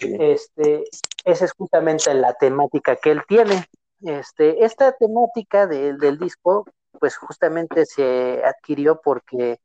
[0.00, 0.84] Este,
[1.24, 3.64] esa es justamente la temática que él tiene.
[4.02, 6.66] Este, esta temática del disco,
[6.98, 9.60] pues justamente se adquirió porque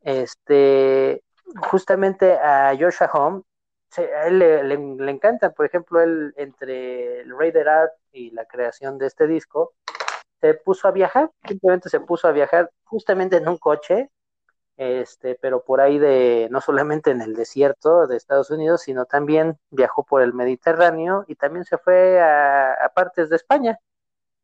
[0.00, 1.22] este,
[1.70, 3.42] justamente a Joshua Home,
[3.98, 9.06] a él le, encanta, por ejemplo, él entre el Raider Art y la creación de
[9.06, 9.74] este disco,
[10.40, 14.10] se puso a viajar, simplemente se puso a viajar justamente en un coche
[14.76, 19.58] este, pero por ahí de, no solamente en el desierto de Estados Unidos, sino también
[19.70, 23.78] viajó por el Mediterráneo y también se fue a, partes de España,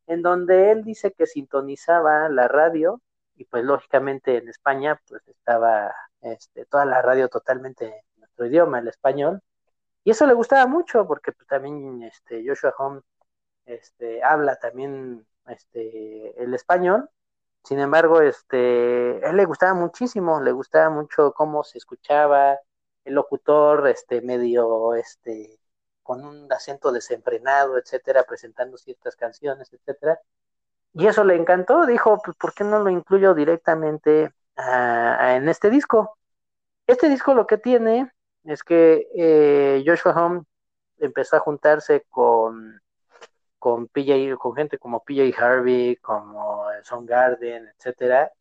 [0.07, 3.01] en donde él dice que sintonizaba la radio
[3.35, 7.93] y pues lógicamente en España pues estaba este, toda la radio totalmente en
[8.45, 9.41] idioma, el español,
[10.03, 13.01] y eso le gustaba mucho porque pues, también este, Joshua Home
[13.65, 17.09] este, habla también este, el español
[17.63, 22.57] sin embargo, este, a él le gustaba muchísimo, le gustaba mucho cómo se escuchaba
[23.05, 25.59] el locutor, este, medio, este,
[26.03, 30.19] con un acento desenfrenado, etcétera, presentando ciertas canciones, etcétera.
[30.93, 36.17] Y eso le encantó, dijo, pues, ¿por qué no lo incluyo directamente en este disco?
[36.87, 38.11] Este disco lo que tiene
[38.49, 40.43] es que eh, Joshua Home
[40.99, 42.81] empezó a juntarse con
[43.59, 48.31] con PJ, con gente como PJ Harvey, como Son Garden, etcétera,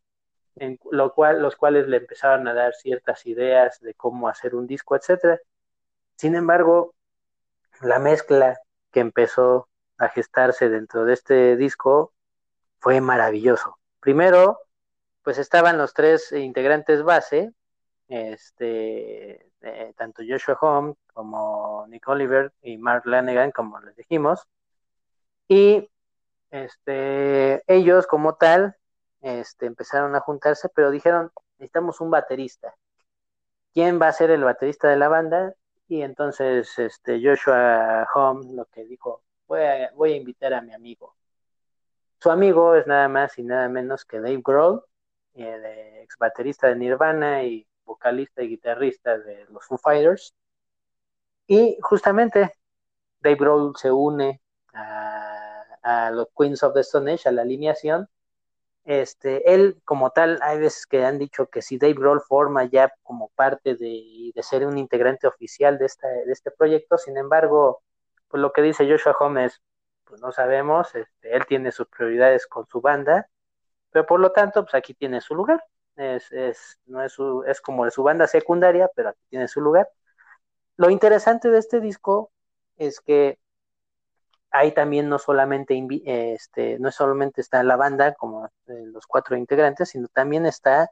[0.56, 4.66] en lo cual, los cuales le empezaban a dar ciertas ideas de cómo hacer un
[4.66, 5.40] disco, etcétera.
[6.16, 6.94] Sin embargo,
[7.82, 8.58] la mezcla
[8.92, 9.68] que empezó
[9.98, 12.12] a gestarse dentro de este disco
[12.78, 13.78] fue maravilloso.
[14.00, 14.60] Primero,
[15.22, 17.52] pues estaban los tres integrantes base,
[18.08, 19.47] este,
[19.96, 24.46] tanto Joshua Home como Nick Oliver y Mark Lanegan, como les dijimos,
[25.48, 25.90] y
[26.50, 28.76] este, ellos como tal
[29.20, 32.74] este, empezaron a juntarse, pero dijeron, necesitamos un baterista.
[33.74, 35.54] ¿Quién va a ser el baterista de la banda?
[35.88, 40.72] Y entonces este, Joshua Home lo que dijo, voy a, voy a invitar a mi
[40.72, 41.16] amigo.
[42.20, 44.84] Su amigo es nada más y nada menos que Dave Grohl,
[45.34, 50.34] eh, ex baterista de Nirvana y vocalista y guitarrista de los Foo Fighters.
[51.48, 52.52] Y justamente
[53.20, 54.40] Dave Grohl se une
[54.74, 58.08] a, los Queens of the Stone Age, a la alineación,
[58.84, 62.92] este, él como tal, hay veces que han dicho que si Dave Grohl forma ya
[63.02, 67.82] como parte de, de ser un integrante oficial de, esta, de este proyecto, sin embargo,
[68.28, 69.60] pues lo que dice Joshua Holmes,
[70.04, 73.28] pues no sabemos, este, él tiene sus prioridades con su banda,
[73.90, 75.62] pero por lo tanto, pues aquí tiene su lugar,
[75.98, 79.88] es, es, no es, es como su banda secundaria, pero aquí tiene su lugar.
[80.76, 82.30] Lo interesante de este disco
[82.76, 83.38] es que
[84.50, 88.50] ahí también no solamente este, no solamente está la banda como eh,
[88.86, 90.90] los cuatro integrantes, sino también está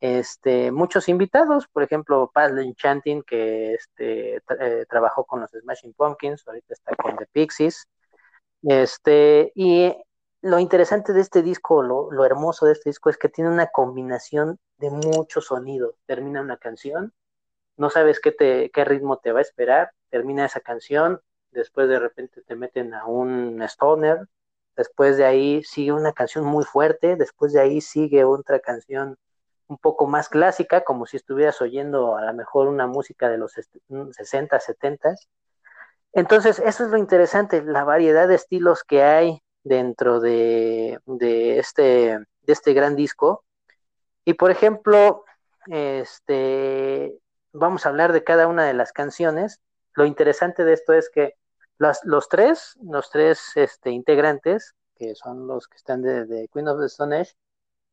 [0.00, 6.46] este, muchos invitados, por ejemplo, Paz Enchanting, que este, eh, trabajó con los Smashing Pumpkins,
[6.46, 7.88] ahorita está con The Pixies.
[8.62, 9.94] Este, y
[10.44, 13.68] lo interesante de este disco, lo, lo, hermoso de este disco es que tiene una
[13.68, 15.94] combinación de muchos sonidos.
[16.04, 17.14] Termina una canción,
[17.78, 21.98] no sabes qué, te, qué ritmo te va a esperar, termina esa canción, después de
[21.98, 24.28] repente te meten a un stoner,
[24.76, 29.16] después de ahí sigue una canción muy fuerte, después de ahí sigue otra canción
[29.68, 33.54] un poco más clásica, como si estuvieras oyendo a lo mejor una música de los
[33.54, 35.14] 60, 70.
[36.12, 42.18] Entonces, eso es lo interesante, la variedad de estilos que hay dentro de, de, este,
[42.42, 43.44] de este gran disco.
[44.24, 45.24] Y por ejemplo,
[45.66, 47.18] este,
[47.52, 49.60] vamos a hablar de cada una de las canciones.
[49.94, 51.34] Lo interesante de esto es que
[51.78, 56.86] los tres, los tres este, integrantes, que son los que están de, Queen of the
[56.86, 57.32] Stone Age,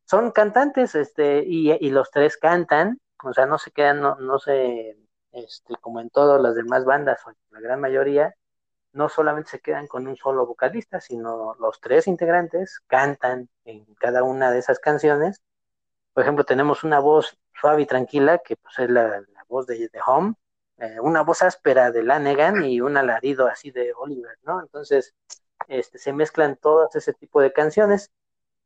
[0.05, 4.97] son cantantes, este, y, los tres cantan, o sea, no se quedan, no, no se,
[5.31, 8.35] este, como en todas las demás bandas, o la gran mayoría,
[8.93, 14.23] no solamente se quedan con un solo vocalista, sino los tres integrantes cantan en cada
[14.23, 15.41] una de esas canciones.
[16.13, 19.99] Por ejemplo, tenemos una voz suave y tranquila, que pues es la, voz de The
[20.05, 20.35] Home,
[20.77, 24.61] eh, una voz áspera de Lanegan y un alarido así de Oliver, ¿no?
[24.61, 25.13] Entonces,
[25.67, 28.11] este, se mezclan todos ese tipo de canciones.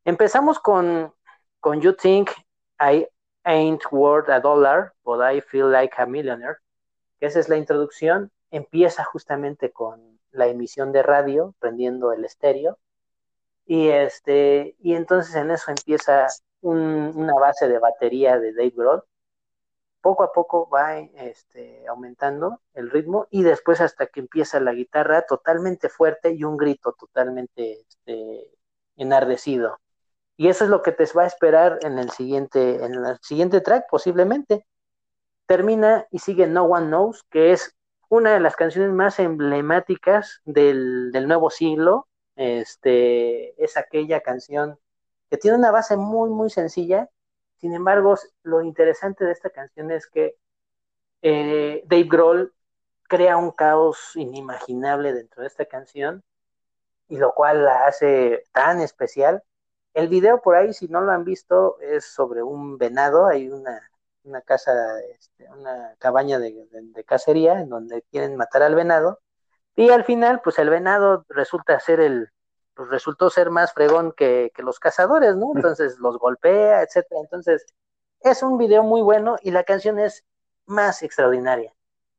[0.04, 1.14] Empezamos con,
[1.60, 2.30] con You Think
[2.80, 3.06] I
[3.44, 6.58] Ain't Worth a Dollar, but I Feel Like a Millionaire,
[7.20, 8.30] que esa es la introducción.
[8.50, 12.78] Empieza justamente con la emisión de radio, prendiendo el estéreo.
[13.66, 16.28] Y, este, y entonces en eso empieza
[16.62, 19.02] una base de batería de Dave Grohl
[20.06, 25.22] poco a poco va este, aumentando el ritmo y después hasta que empieza la guitarra
[25.22, 28.48] totalmente fuerte y un grito totalmente este,
[28.96, 29.80] enardecido.
[30.36, 33.60] Y eso es lo que te va a esperar en el siguiente, en el siguiente
[33.60, 34.64] track, posiblemente.
[35.46, 37.75] Termina y sigue No One Knows, que es
[38.08, 42.08] una de las canciones más emblemáticas del, nuevo siglo.
[42.36, 44.78] Este, es aquella canción
[45.30, 47.08] que tiene una base muy, muy sencilla,
[47.58, 50.36] sin embargo, lo interesante de esta canción es que
[51.22, 52.54] eh, Dave Grohl
[53.08, 56.22] crea un caos inimaginable dentro de esta canción
[57.08, 59.42] y lo cual la hace tan especial.
[59.94, 63.90] El video por ahí, si no lo han visto, es sobre un venado, hay una,
[64.42, 64.72] casa,
[65.18, 66.54] este, una cabaña de,
[67.06, 69.20] cacería en donde quieren matar al venado
[69.76, 72.30] y al final, pues el venado resulta ser el,
[72.74, 75.52] pues resultó ser más fregón que, los cazadores, ¿no?
[75.54, 77.20] Entonces los golpea, etcétera.
[77.20, 77.66] Entonces,
[78.20, 80.24] es un video muy bueno y la canción es
[80.64, 81.74] más extraordinaria.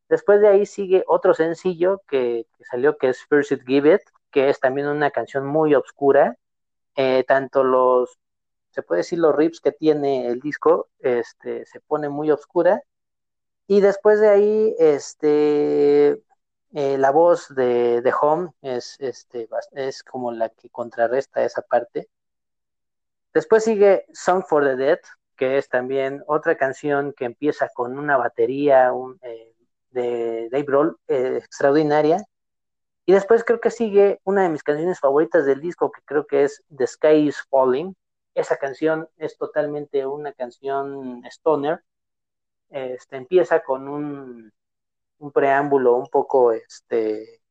[0.08, 4.50] Después de ahí sigue otro sencillo que, salió que es First It Give It, que
[4.50, 6.38] es también una canción muy oscura.
[6.96, 8.20] Eh, tanto los,
[8.77, 12.83] se puede decir los riffs que tiene el disco, este, se pone muy oscura.
[13.65, 16.09] Y después de ahí, este,
[16.73, 22.07] eh, la voz de, de Home es, este, es como la que contrarresta esa parte.
[23.33, 24.99] Después sigue Song for the Dead,
[25.35, 28.91] que es también otra canción que empieza con una batería
[29.23, 29.55] eh,
[29.89, 32.23] de Dave Roll eh, extraordinaria.
[33.07, 36.43] Y después creo que sigue una de mis canciones favoritas del disco, que creo que
[36.43, 37.95] es The Sky is Falling.
[38.38, 41.84] Esa canción es totalmente una canción stoner.
[42.69, 44.54] Este, empieza con un,
[45.17, 47.41] un preámbulo un poco este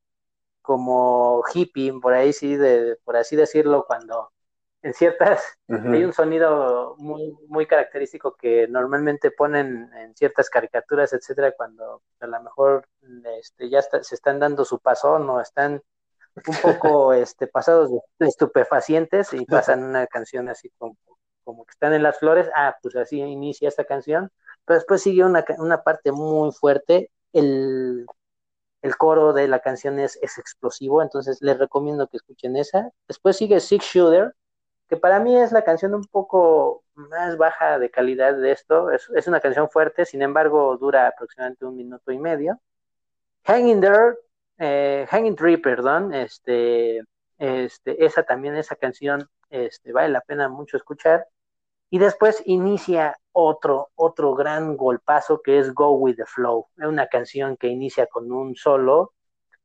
[0.62, 4.30] como hippie, por ahí sí, de, por así decirlo, cuando
[4.82, 11.52] en ciertas hay un sonido muy, muy característico que normalmente ponen en ciertas caricaturas, etcétera,
[11.56, 12.88] cuando a lo mejor
[13.38, 15.82] este, ya se están dando su pasón o están
[16.46, 20.96] un poco este, pasados de estupefacientes y pasan una canción así como,
[21.44, 24.30] como que están en las flores, ah, pues así inicia esta canción,
[24.64, 28.06] pero después sigue una, una parte muy fuerte el,
[28.98, 32.90] coro de la canción es, explosivo, entonces les recomiendo que escuchen esa.
[33.08, 34.34] Después sigue Six Shooter,
[34.88, 38.90] que para mí es la canción un poco más baja de calidad de esto.
[38.90, 42.60] Es, una canción fuerte, sin embargo, dura aproximadamente un minuto y medio.
[43.44, 44.16] Hanging There,
[44.58, 47.02] eh, Hanging Tree, perdón, este,
[47.38, 51.26] este, esa también, esa canción, este, vale la pena mucho escuchar.
[51.90, 56.68] Y después inicia otro, otro gran golpazo que es Go With the Flow.
[56.76, 59.12] Es una canción que inicia con un solo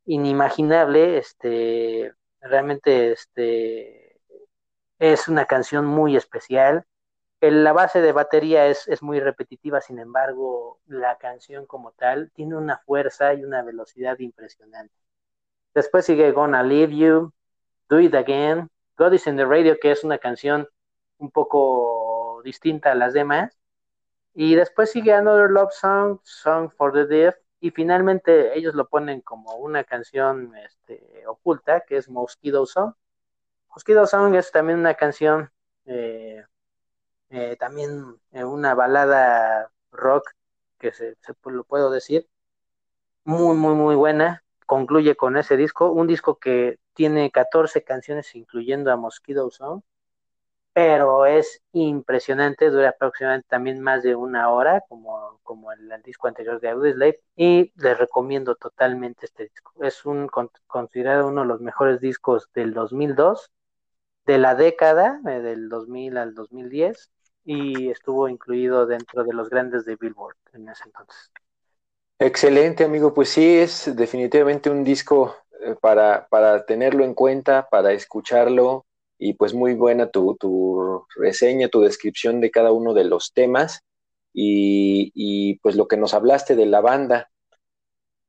[0.06, 4.22] inimaginable, este, realmente este,
[5.00, 6.86] es una canción muy especial.
[7.42, 12.56] La base de batería es, es, muy repetitiva, sin embargo, la canción como tal tiene
[12.56, 14.94] una fuerza y una velocidad impresionante.
[15.74, 17.34] Después sigue Gonna Leave You,
[17.90, 20.68] Do It Again, God is in the Radio, que es una canción
[21.18, 23.58] un poco distinta a las demás.
[24.34, 29.22] Y después sigue Another Love Song, Song for the Deaf, y finalmente ellos lo ponen
[29.22, 32.94] como una canción este, oculta, que es Mosquito Song.
[33.70, 35.52] Mosquito Song es también una canción,
[35.86, 36.31] eh,
[37.32, 40.30] eh, también una balada rock,
[40.80, 41.16] que se,
[41.46, 42.28] lo puedo decir,
[43.24, 44.44] muy, muy, muy buena.
[44.66, 49.82] Concluye con ese disco, un disco que tiene 14 canciones incluyendo a Mosquito Song,
[50.74, 56.60] pero es impresionante, dura aproximadamente también más de una hora, como, como el, disco anterior
[56.62, 59.74] de Audioslave, y les recomiendo totalmente este disco.
[59.84, 60.30] Es un
[60.68, 63.52] considerado uno de los mejores discos del 2002,
[64.26, 67.12] de la década, eh, del 2000 al 2010,
[67.44, 71.32] y estuvo incluido dentro de los grandes de Billboard en ese entonces.
[72.20, 73.14] Excelente, amigo.
[73.14, 78.86] Pues sí, es definitivamente un disco eh, para, para tenerlo en cuenta, para escucharlo,
[79.18, 83.82] y pues muy buena tu, tu, reseña, tu descripción de cada uno de los temas
[84.34, 87.30] y, y pues lo que nos hablaste de la banda.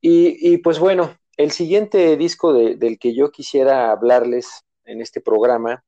[0.03, 5.23] Y, y pues bueno, el siguiente disco de, del que yo quisiera hablarles en este
[5.23, 5.83] programa,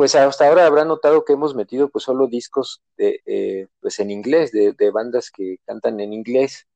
[0.00, 4.10] pues hasta ahora habrán notado que hemos metido pues solo discos de, eh, pues en
[4.10, 6.66] inglés, de, de bandas que cantan en inglés.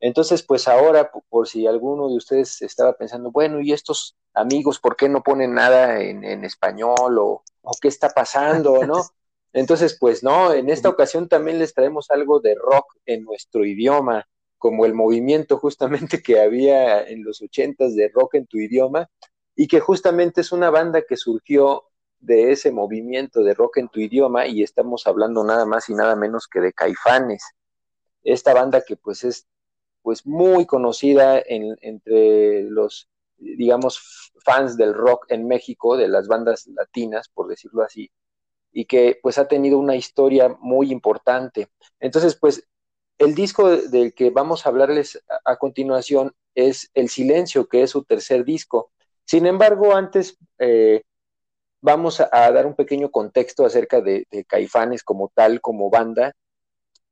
[0.00, 4.96] Entonces, pues ahora, por si alguno de ustedes estaba pensando, bueno, ¿y estos amigos por
[4.96, 7.42] qué no ponen nada en, español o,
[7.82, 9.04] qué está pasando, no?
[9.52, 14.26] Entonces, pues no, en esta ocasión también les traemos algo de rock en nuestro idioma,
[14.56, 19.10] como el movimiento justamente que había en los ochentas de rock en tu idioma,
[19.54, 21.90] y que justamente es una banda que surgió
[22.24, 26.16] de ese movimiento de rock en tu idioma, y estamos hablando nada más y nada
[26.16, 27.44] menos que de Caifanes.
[28.22, 29.46] Esta banda que pues es
[30.02, 33.08] pues muy conocida entre los,
[33.38, 38.10] digamos, fans del rock en México, de las bandas latinas, por decirlo así,
[38.70, 41.68] y que pues ha tenido una historia muy importante.
[42.00, 42.68] Entonces, pues
[43.18, 48.04] el disco del que vamos a hablarles a, continuación es El Silencio, que es su
[48.04, 48.90] tercer disco.
[49.24, 51.02] Sin embargo, antes eh,
[51.84, 56.32] vamos a, dar un pequeño contexto acerca de, Caifanes como tal, como banda,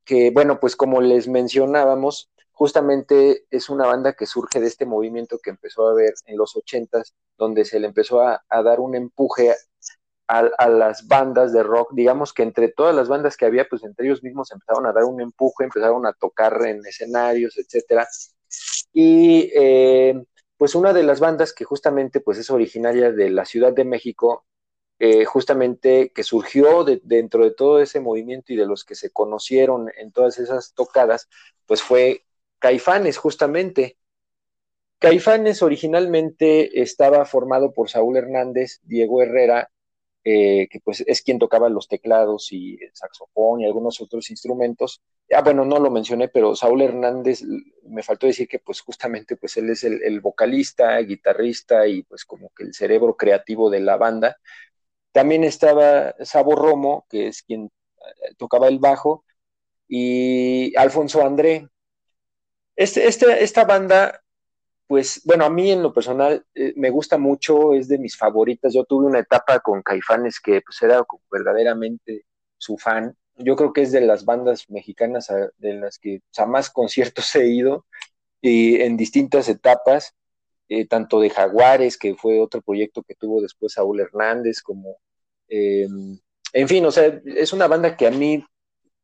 [0.03, 5.39] que bueno, pues como les mencionábamos, justamente es una banda que surge de este movimiento
[5.43, 9.55] que empezó a ver en los ochentas, donde se le empezó a, dar un empuje
[10.27, 14.07] a, las bandas de rock, digamos que entre todas las bandas que había, pues entre
[14.07, 18.09] ellos mismos empezaron a dar un empuje, empezaron a tocar en escenarios, etcétera.
[18.95, 20.25] Y eh,
[20.57, 24.47] pues una de las bandas que justamente pues es originaria de la Ciudad de México,
[25.05, 29.91] eh, justamente que surgió dentro de todo ese movimiento y de los que se conocieron
[29.97, 31.29] en todas esas tocadas,
[31.67, 32.25] pues fue
[32.61, 33.99] Caifanes, justamente.
[35.01, 39.73] Caifanes originalmente estaba formado por Saúl Hernández, Diego Herrera,
[40.23, 45.03] eh, que pues es quien tocaba los teclados y el saxofón y algunos otros instrumentos.
[45.33, 47.43] Ah, bueno, no lo mencioné, pero Saúl Hernández,
[47.89, 52.51] me faltó decir que pues justamente pues él es el, vocalista, guitarrista y pues como
[52.55, 54.37] que el cerebro creativo de la banda.
[55.13, 59.25] También estaba Sabo Romo, que es quien eh, tocaba el bajo,
[59.89, 61.69] y Alfonso André,
[62.77, 64.23] este, este, esta banda,
[64.87, 68.73] pues bueno, a mí en lo personal eh, me gusta mucho, es de mis favoritas.
[68.73, 72.25] Yo tuve una etapa con Caifanes que pues era verdaderamente
[72.57, 73.15] su fan.
[73.37, 77.47] Yo creo que es de las bandas mexicanas de las que o más conciertos he
[77.49, 77.87] ido
[78.41, 80.15] y en distintas etapas,
[80.69, 84.99] eh, tanto de Jaguares, que fue otro proyecto que tuvo después Saúl Hernández, como,
[85.49, 86.19] em,
[86.53, 88.45] en fin, o sea, es una banda que a mí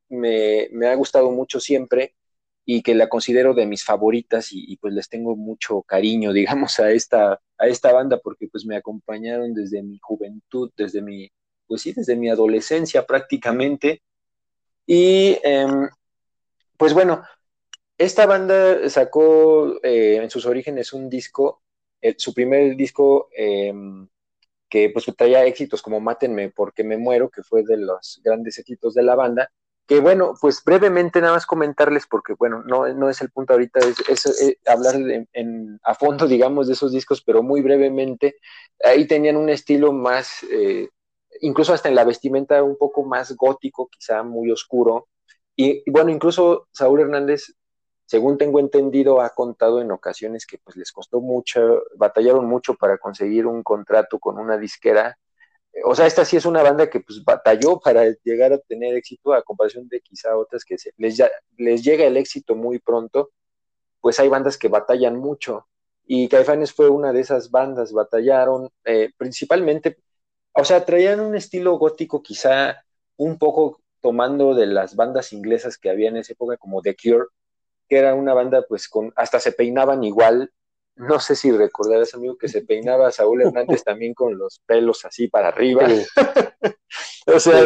[0.09, 2.15] me, me ha gustado mucho siempre
[2.71, 6.91] y que la considero de mis favoritas y, pues les tengo mucho cariño, digamos, a
[6.91, 11.31] esta, a esta banda porque pues me acompañaron desde mi juventud, desde mi,
[11.67, 14.03] pues sí, desde mi adolescencia prácticamente.
[14.87, 15.89] Y em,
[16.77, 17.23] pues bueno,
[17.99, 21.63] esta banda sacó eh, en sus orígenes un disco,
[22.17, 24.09] su primer disco em,
[24.69, 28.95] que pues traía éxitos como Mátenme porque me muero, que fue de los grandes éxitos
[28.95, 29.51] de la banda,
[29.89, 33.81] que bueno, pues brevemente nada más comentarles, porque bueno, no, no es el punto ahorita,
[33.81, 34.97] es, eh, hablar
[35.83, 38.37] a fondo, digamos, de esos discos, pero muy brevemente.
[38.85, 40.91] Ahí tenían un estilo más, eh,
[41.41, 45.09] incluso hasta en la vestimenta un poco más gótico, quizá muy oscuro.
[45.57, 47.55] Y, bueno, incluso Saúl Hernández,
[48.09, 52.97] según tengo entendido, ha contado en ocasiones que pues les costó mucho, batallaron mucho para
[52.97, 55.19] conseguir un contrato con una disquera.
[55.85, 59.35] O sea, esta sí es una banda que pues batalló para llegar a tener éxito
[59.35, 63.31] a comparación de quizá otras que les, llega el éxito muy pronto,
[64.01, 65.69] pues hay bandas que batallan mucho.
[66.07, 69.99] Y Caifanes fue una de esas bandas, batallaron eh, principalmente,
[70.55, 72.85] o sea, traían un estilo gótico quizá
[73.19, 77.27] un poco tomando de las bandas inglesas que había en esa época, como The Cure,
[77.89, 80.53] que era una banda, pues, con, hasta se peinaban igual.
[80.97, 85.29] No sé si recordarás, amigo, que se peinaba Saúl Hernández también con los pelos así
[85.29, 85.83] para arriba.
[87.27, 87.61] o sea,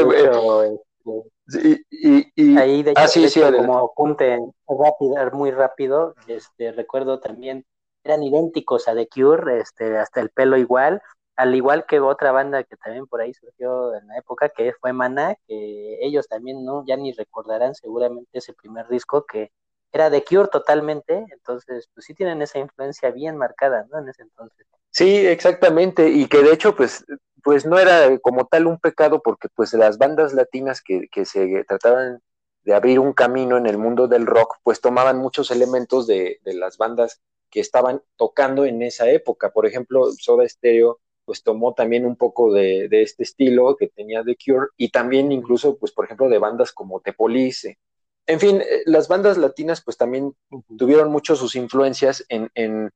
[1.64, 7.64] eh, y, ahí de hecho, ah, como apunte rápido, muy rápido, este recuerdo también
[8.04, 11.02] eran idénticos a The Cure, este, hasta el pelo igual,
[11.36, 14.92] al igual que otra banda que también por ahí surgió en la época, que fue
[14.92, 19.50] Maná, que ellos también no, ya ni recordarán seguramente ese primer disco que
[19.92, 23.98] era The Cure totalmente, entonces pues sí tienen esa influencia bien marcada, ¿no?
[23.98, 24.66] En ese entonces.
[24.90, 27.04] Sí, exactamente, y que de hecho pues
[27.44, 31.64] pues no era como tal un pecado porque pues las bandas latinas que, que se
[31.64, 32.20] trataban
[32.64, 36.54] de abrir un camino en el mundo del rock, pues tomaban muchos elementos de, de
[36.54, 37.20] las bandas
[37.50, 39.50] que estaban tocando en esa época.
[39.50, 44.24] Por ejemplo, Soda Stereo pues tomó también un poco de, de, este estilo que tenía
[44.24, 47.78] The Cure y también incluso, pues por ejemplo, de bandas como The Police.
[48.26, 50.34] En fin, eh, las bandas latinas pues también
[50.78, 52.90] tuvieron mucho sus influencias en, en,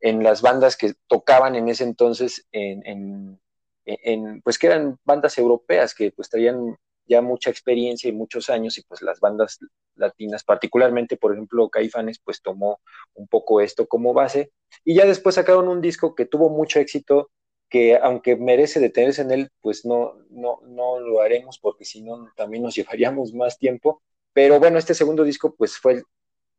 [0.00, 3.38] en, las bandas que tocaban en ese entonces en,
[3.84, 6.76] en, pues que eran bandas europeas que pues traían
[7.06, 9.58] ya mucha experiencia y muchos años y pues las bandas
[9.96, 12.80] latinas, particularmente por ejemplo Caifanes, pues tomó
[13.14, 14.52] un poco esto como base.
[14.84, 17.30] Y ya después sacaron un disco que tuvo mucho éxito
[17.68, 22.30] que aunque merece detenerse en él, pues no, no, no lo haremos porque si no
[22.36, 24.02] también nos llevaríamos más tiempo,
[24.32, 26.02] pero bueno, este segundo disco pues fue,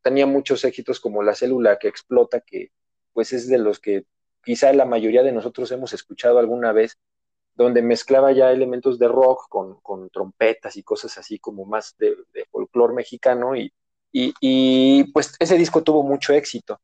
[0.02, 2.72] tenía muchos éxitos como La célula que explota, que
[3.14, 4.06] pues es de los que
[4.44, 6.98] quizá la mayoría de nosotros hemos escuchado alguna vez
[7.56, 12.16] donde mezclaba ya elementos de rock con, con trompetas y cosas así como más de,
[12.34, 13.72] de folclore mexicano y,
[14.14, 16.80] y, pues ese disco tuvo mucho éxito.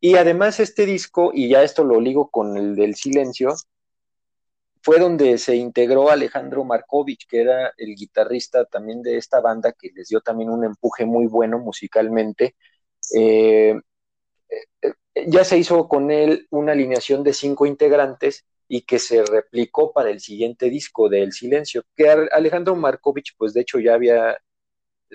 [0.00, 3.54] Y además este disco, y ya esto lo ligo con el del silencio,
[4.82, 9.90] fue donde se integró Alejandro Markovich, que era el guitarrista también de esta banda, que
[9.94, 12.56] les dio también un empuje muy bueno musicalmente.
[13.14, 13.74] Eh,
[14.82, 14.94] eh,
[15.26, 20.10] ya se hizo con él una alineación de cinco integrantes y que se replicó para
[20.10, 24.38] el siguiente disco de El Silencio, que Alejandro Markovich, pues de hecho ya había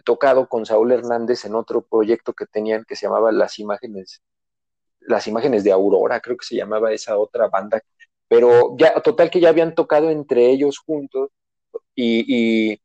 [0.04, 4.24] tocado con Saúl Hernández en otro proyecto que tenían que se llamaba Las Imágenes,
[5.02, 7.82] Las Imágenes de Aurora, creo que se llamaba esa otra banda,
[8.34, 11.30] pero ya, total que ya habían tocado entre ellos juntos
[11.94, 12.82] y,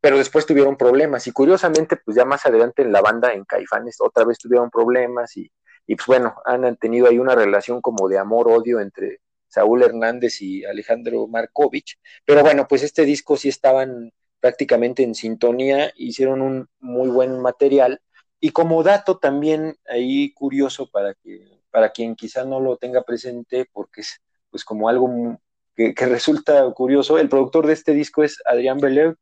[0.00, 3.98] pero después tuvieron problemas y curiosamente pues ya más adelante en la banda en Caifanes
[4.00, 5.48] otra vez tuvieron problemas y,
[5.86, 10.64] y pues bueno, han tenido ahí una relación como de amor-odio entre Saúl Hernández y
[10.64, 11.96] Alejandro Markovich.
[12.24, 18.00] Pero bueno, pues este disco sí estaban prácticamente en sintonía, hicieron un muy buen material.
[18.40, 23.68] Y como dato también ahí curioso para que para quien quizá no lo tenga presente,
[23.72, 24.20] porque es
[24.52, 25.38] pues como algo
[25.74, 29.16] que, que resulta curioso, el productor de este disco es Adrián Belew,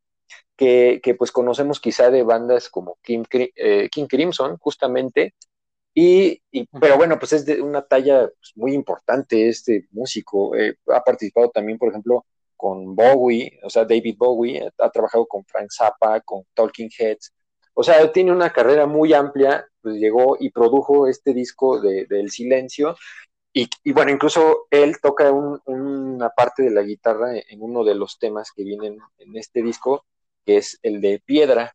[0.56, 5.32] que, que, pues conocemos quizá de bandas como King, eh, King Crimson, justamente,
[5.94, 6.40] y,
[6.80, 10.54] pero bueno, pues es de una talla pues, muy importante este músico.
[10.56, 12.26] Eh, ha participado también, por ejemplo,
[12.56, 17.32] con Bowie, o sea, David Bowie, ha trabajado con Frank Zappa, con Talking Heads.
[17.74, 22.30] O sea, tiene una carrera muy amplia, pues llegó y produjo este disco de, El
[22.30, 22.96] Silencio.
[23.52, 27.94] Y, y, bueno, incluso él toca un, una parte de la guitarra en uno de
[27.94, 30.04] los temas que vienen en este disco,
[30.46, 31.74] que es el de Piedra.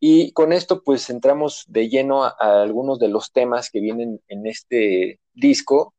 [0.00, 4.46] Y con esto pues entramos de lleno a, algunos de los temas que vienen en
[4.46, 5.94] este disco,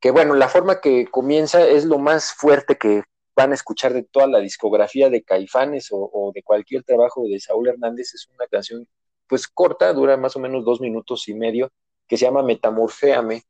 [0.00, 3.02] que bueno, la forma que comienza es lo más fuerte que
[3.36, 7.68] van a escuchar de toda la discografía de Caifanes o, de cualquier trabajo de Saúl
[7.68, 8.14] Hernández.
[8.14, 8.86] Es una canción
[9.26, 11.70] pues corta, dura más o menos dos minutos y medio,
[12.06, 13.42] que se llama Metamorféame.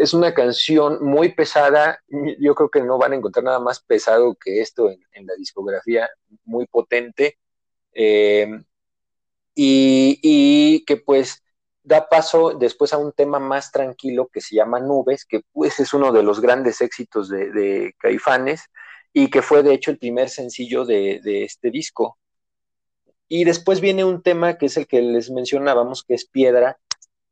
[0.00, 2.02] Es una canción muy pesada,
[2.38, 6.08] yo creo que no van a encontrar nada más pesado que esto en, la discografía,
[6.44, 7.36] muy potente.
[7.92, 8.48] Eh,
[9.54, 11.42] y, que pues
[11.82, 15.92] da paso después a un tema más tranquilo que se llama Nubes, que pues es
[15.92, 18.62] uno de los grandes éxitos de, Caifanes
[19.12, 22.16] y que fue de hecho el primer sencillo de, este disco.
[23.28, 26.78] Y después viene un tema que es el que les mencionábamos, que es Piedra,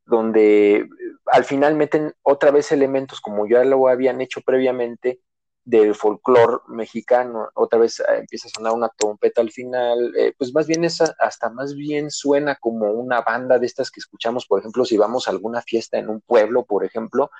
[0.09, 0.89] donde
[1.27, 5.21] al final meten otra vez elementos como ya lo habían hecho previamente,
[5.69, 10.55] del folclore mexicano, otra vez eh, empieza a sonar una trompeta al final, eh, pues
[10.55, 14.61] más bien esa, hasta más bien suena como una banda de estas que escuchamos, por
[14.61, 17.31] ejemplo, si vamos a alguna fiesta en un pueblo, por ejemplo,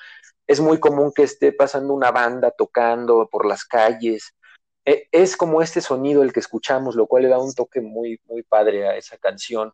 [0.47, 4.35] es muy común que esté pasando una banda tocando por las calles,
[4.85, 8.21] e, es como este sonido el que escuchamos, lo cual le da un toque muy,
[8.27, 9.73] muy padre a esa canción.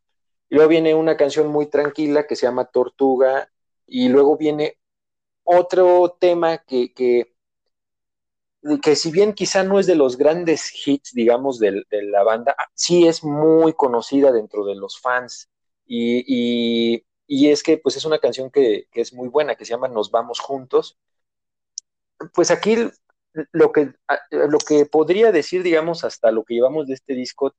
[0.54, 3.50] Y luego viene una canción muy tranquila que se llama Tortuga,
[3.88, 4.78] y luego viene
[5.42, 7.34] otro tema que, que
[8.80, 13.08] que si bien quizá no es de los grandes hits, digamos, de, la banda, sí
[13.08, 15.50] es muy conocida dentro de los fans.
[15.86, 20.12] Y, es que pues es una canción que, es muy buena, que se llama Nos
[20.12, 20.96] vamos juntos.
[22.32, 22.76] Pues aquí
[23.50, 23.92] lo que,
[24.30, 27.56] lo que podría decir, digamos, hasta lo que llevamos de este disco,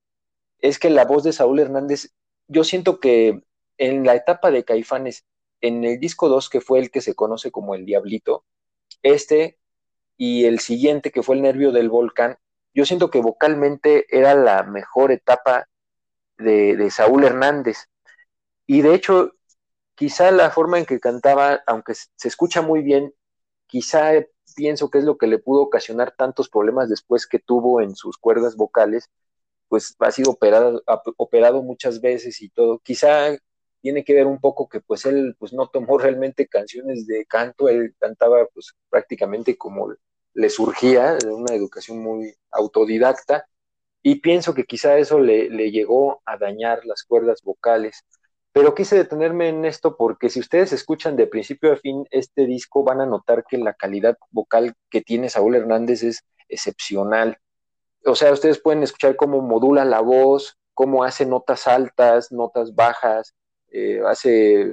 [0.60, 2.14] es que la voz de Saúl Hernández,
[2.48, 3.43] yo siento que
[3.78, 5.26] en la etapa de Caifanes,
[5.62, 8.46] en el disco 2, que fue el que se conoce como El Diablito,
[9.04, 9.60] este
[10.18, 12.38] y el siguiente, que fue El Nervio del Volcán,
[12.74, 15.68] yo siento que vocalmente era la mejor etapa
[16.38, 17.89] de, de Saúl Hernández.
[18.68, 19.34] Y de hecho,
[19.96, 23.14] quizá la forma en que cantaba, aunque se escucha muy bien,
[23.68, 24.12] quizá
[24.56, 28.18] pienso que es lo que le pudo ocasionar tantos problemas después que tuvo en sus
[28.18, 29.10] cuerdas vocales,
[29.68, 30.82] pues ha sido operado,
[31.18, 32.80] operado muchas veces y todo.
[32.80, 33.38] Quizá
[33.82, 37.70] tiene que ver un poco que pues él pues no tomó realmente canciones de canto,
[37.70, 39.93] él cantaba pues prácticamente como
[40.34, 43.47] le surgía, de una educación muy autodidacta,
[44.03, 48.03] y pienso que quizá eso le, le llegó a dañar las cuerdas vocales.
[48.51, 52.84] Pero quise detenerme en esto porque si ustedes escuchan de principio a fin este disco
[52.84, 57.38] van a notar que la calidad vocal que tiene Saúl Hernández es excepcional.
[58.06, 63.34] O sea, ustedes pueden escuchar cómo modula la voz, cómo hace notas altas, notas bajas,
[63.72, 64.72] eh, hace,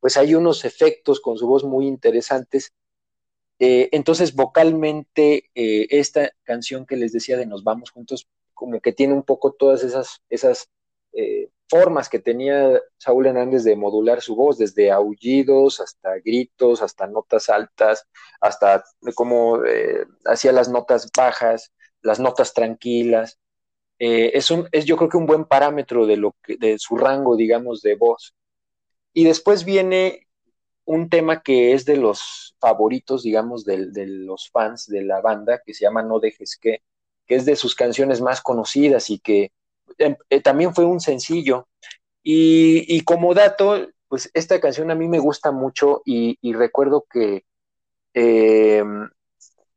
[0.00, 2.72] pues hay unos efectos con su voz muy interesantes.
[3.58, 8.92] Eh, entonces, vocalmente, eh, esta canción que les decía de Nos vamos juntos, como que
[8.92, 10.70] tiene un poco todas esas, esas
[11.68, 17.48] formas que tenía Saúl Hernández de modular su voz, desde aullidos hasta gritos, hasta notas
[17.48, 18.06] altas,
[18.40, 18.84] hasta
[19.14, 19.60] cómo
[20.24, 21.72] hacía las notas bajas,
[22.02, 23.38] las notas tranquilas.
[23.98, 26.96] Eh, es, un, es yo creo que un buen parámetro de, lo que, de su
[26.96, 28.34] rango, digamos, de voz.
[29.12, 30.26] Y después viene
[30.84, 35.60] un tema que es de los favoritos, digamos, de, de los fans de la banda,
[35.64, 36.82] que se llama No dejes que,
[37.26, 39.52] que es de sus canciones más conocidas y que
[39.98, 41.68] Em, eh, también fue un sencillo.
[42.22, 47.44] Y, como dato, pues esta canción a mí me gusta mucho y, recuerdo que
[48.14, 49.08] em,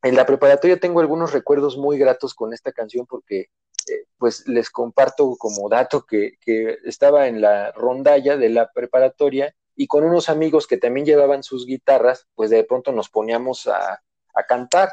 [0.04, 3.49] en la preparatoria tengo algunos recuerdos muy gratos con esta canción porque
[3.89, 6.38] eh, pues les comparto como dato que,
[6.86, 11.66] estaba en la rondalla de la preparatoria y con unos amigos que también llevaban sus
[11.66, 14.04] guitarras, pues de pronto nos poníamos a,
[14.36, 14.89] a cantar.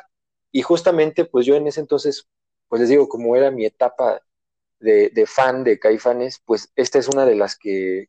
[0.53, 2.27] Y justamente pues yo en ese entonces,
[2.69, 4.23] pues les digo, como era mi etapa
[4.81, 8.09] de, fan de Caifanes, pues esta es una de las que,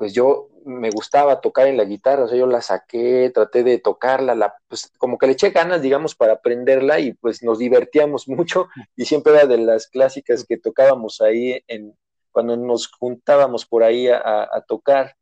[0.00, 3.76] pues yo me gustaba tocar en la guitarra, o sea, yo la saqué, traté de
[3.76, 8.26] tocarla, la, pues como que le eché ganas, digamos, para aprenderla y pues nos divertíamos
[8.28, 11.94] mucho y siempre era de las clásicas que tocábamos ahí en,
[12.32, 15.16] cuando nos juntábamos por ahí a, tocar.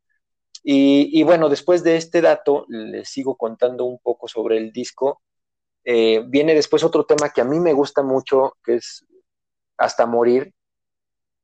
[0.63, 5.21] Y, bueno, después de este dato, les sigo contando un poco sobre el disco.
[5.83, 9.05] Eh, viene después otro tema que a mí me gusta mucho, que es
[9.77, 10.53] hasta morir,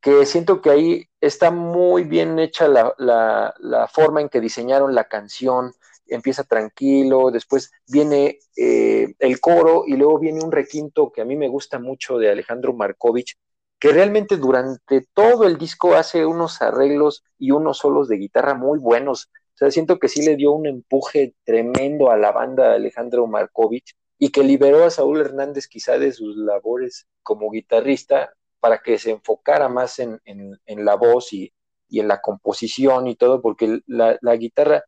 [0.06, 5.74] que siento que ahí está muy bien hecha la, forma en que diseñaron la canción,
[6.06, 11.36] empieza tranquilo, después viene eh, el coro y luego viene un requinto que a mí
[11.36, 13.36] me gusta mucho de Alejandro Markovich,
[13.80, 18.78] que realmente durante todo el disco hace unos arreglos y unos solos de guitarra muy
[18.78, 19.32] buenos.
[19.56, 23.26] O sea, siento que sí le dio un empuje tremendo a la banda de Alejandro
[23.26, 28.36] Markovich y que liberó a Saúl Hernández quizá de sus labores como guitarrista
[28.66, 30.20] para que se enfocara más en,
[30.66, 31.54] la voz y,
[31.92, 34.84] en la composición y todo, porque la, guitarra,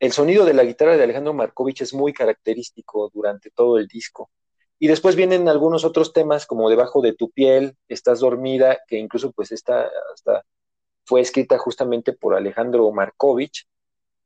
[0.00, 4.30] el sonido de la guitarra de Alejandro Markovich es muy característico durante todo el disco.
[4.78, 9.32] Y después vienen algunos otros temas como Debajo de tu piel, Estás dormida, que incluso
[9.32, 9.52] pues
[11.04, 13.68] fue escrita justamente por Alejandro Markovich.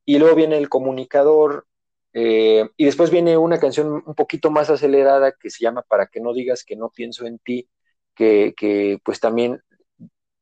[0.05, 1.67] Y luego viene El Comunicador,
[2.13, 6.21] eh, y después viene una canción un poquito más acelerada que se llama Para que
[6.21, 7.69] no digas que no pienso en ti,
[8.15, 9.63] que, pues también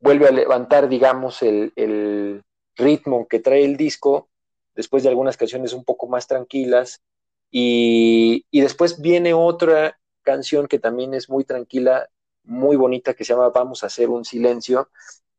[0.00, 2.42] vuelve a levantar, digamos, el,
[2.76, 4.30] ritmo que trae el disco,
[4.74, 7.02] después de algunas canciones un poco más tranquilas.
[7.50, 12.08] Y, y después viene otra canción que también es muy tranquila,
[12.44, 14.88] muy bonita, que se llama Vamos a hacer un silencio,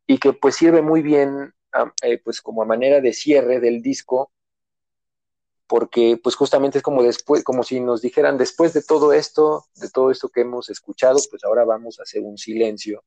[0.06, 1.54] y que pues sirve muy bien
[2.04, 4.32] eh, pues como a manera de cierre del disco
[5.72, 9.90] porque pues justamente es como después, como si nos dijeran después de todo esto, de
[9.90, 13.06] todo esto que hemos escuchado, pues ahora vamos a hacer un silencio.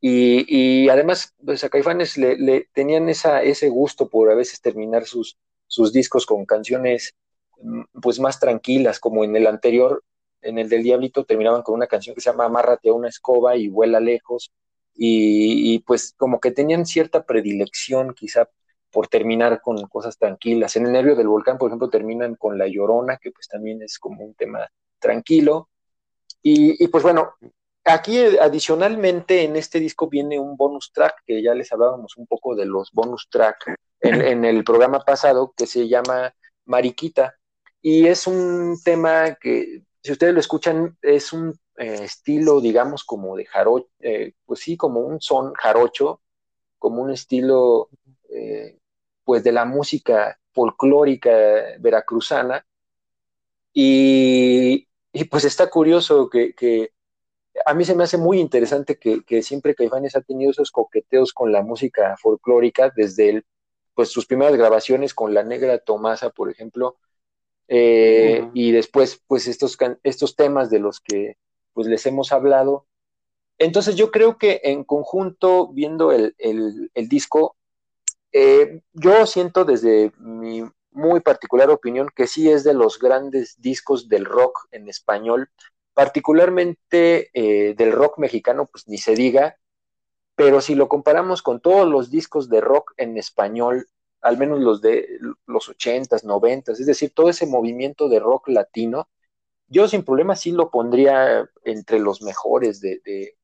[0.00, 1.70] Y, además, pues a
[2.16, 7.16] le, tenían esa, ese gusto por a veces terminar sus, sus discos con canciones
[7.60, 10.04] mm, pues más tranquilas, como en el anterior,
[10.42, 13.56] en el del Diablito, terminaban con una canción que se llama Amárrate a una escoba
[13.56, 14.52] y vuela lejos,
[14.94, 18.48] y, y pues como que tenían cierta predilección quizá
[18.94, 20.76] por terminar con cosas tranquilas.
[20.76, 23.98] En el nervio del volcán, por ejemplo, terminan con La Llorona, que pues también es
[23.98, 24.70] como un tema
[25.00, 25.68] tranquilo.
[26.40, 27.32] Y, pues bueno,
[27.84, 32.54] aquí adicionalmente en este disco viene un bonus track, que ya les hablábamos un poco
[32.54, 36.32] de los bonus track en, el programa pasado, que se llama
[36.66, 37.34] Mariquita.
[37.82, 43.34] Y es un tema que, si ustedes lo escuchan, es un eh, estilo, digamos, como
[43.34, 46.20] de jarocho, eh, pues sí, como un son jarocho,
[46.78, 47.88] como un estilo
[48.28, 48.78] eh,
[49.24, 51.30] pues de la música folclórica
[51.80, 52.64] veracruzana.
[53.72, 54.86] Y,
[55.30, 56.90] pues está curioso que,
[57.66, 61.52] a mí se me hace muy interesante que, siempre Caifanes ha tenido esos coqueteos con
[61.52, 63.44] la música folclórica desde
[63.94, 66.96] pues sus primeras grabaciones con La Negra Tomasa, por ejemplo,
[67.68, 71.36] eh, y después pues estos, estos temas de los que
[71.72, 72.86] pues les hemos hablado.
[73.56, 76.38] Entonces yo creo que en conjunto, viendo el
[77.08, 77.56] disco,
[78.34, 84.08] eh, yo siento desde mi muy particular opinión que sí es de los grandes discos
[84.08, 85.50] del rock en español,
[85.92, 89.56] particularmente eh, del rock mexicano, pues ni se diga,
[90.34, 93.86] pero si lo comparamos con todos los discos de rock en español,
[94.20, 95.06] al menos los de
[95.46, 99.08] los ochentas, noventas, es decir, todo ese movimiento de rock latino,
[99.68, 103.36] yo sin problema sí lo pondría entre los mejores de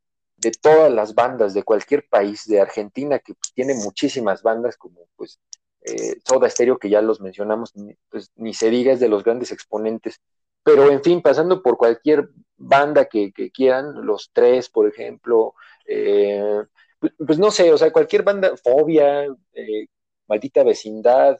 [0.63, 5.39] todas las bandas de cualquier país, de Argentina, que pues, tiene muchísimas bandas como pues
[5.83, 7.73] eh, Soda Stereo, que ya los mencionamos,
[8.11, 10.21] pues ni se diga es de los grandes exponentes.
[10.63, 15.55] Pero en fin, pasando por cualquier banda que, quieran, los tres, por ejemplo,
[15.87, 16.63] eh,
[16.99, 19.25] pues, pues, no sé, o sea, cualquier banda, Fobia,
[19.55, 19.87] eh,
[20.29, 21.39] Maldita Vecindad,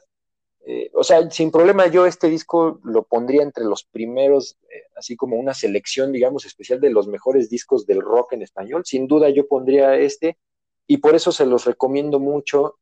[0.63, 5.15] eh, o sea, sin problema yo este disco lo pondría entre los primeros, eh, así
[5.15, 8.83] como una selección, digamos, especial de los mejores discos del rock en español.
[8.85, 10.37] Sin duda yo pondría este
[10.85, 12.79] y por eso se los recomiendo mucho.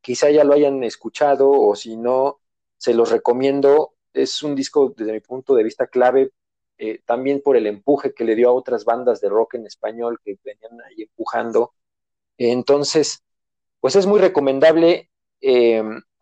[0.00, 2.40] Quizá ya lo hayan escuchado o si no,
[2.78, 3.94] se los recomiendo.
[4.14, 6.32] Es un disco desde mi punto de vista clave,
[6.78, 10.18] eh, también por el empuje que le dio a otras bandas de rock en español
[10.24, 11.74] que venían ahí empujando.
[12.38, 13.22] Entonces,
[13.80, 15.10] pues es muy recomendable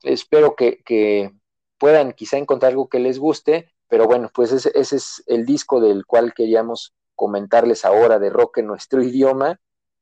[0.03, 1.32] espero que,
[1.78, 6.05] puedan quizá encontrar algo que les guste, pero bueno, pues ese, es el disco del
[6.05, 9.59] cual queríamos comentarles ahora de rock en nuestro idioma.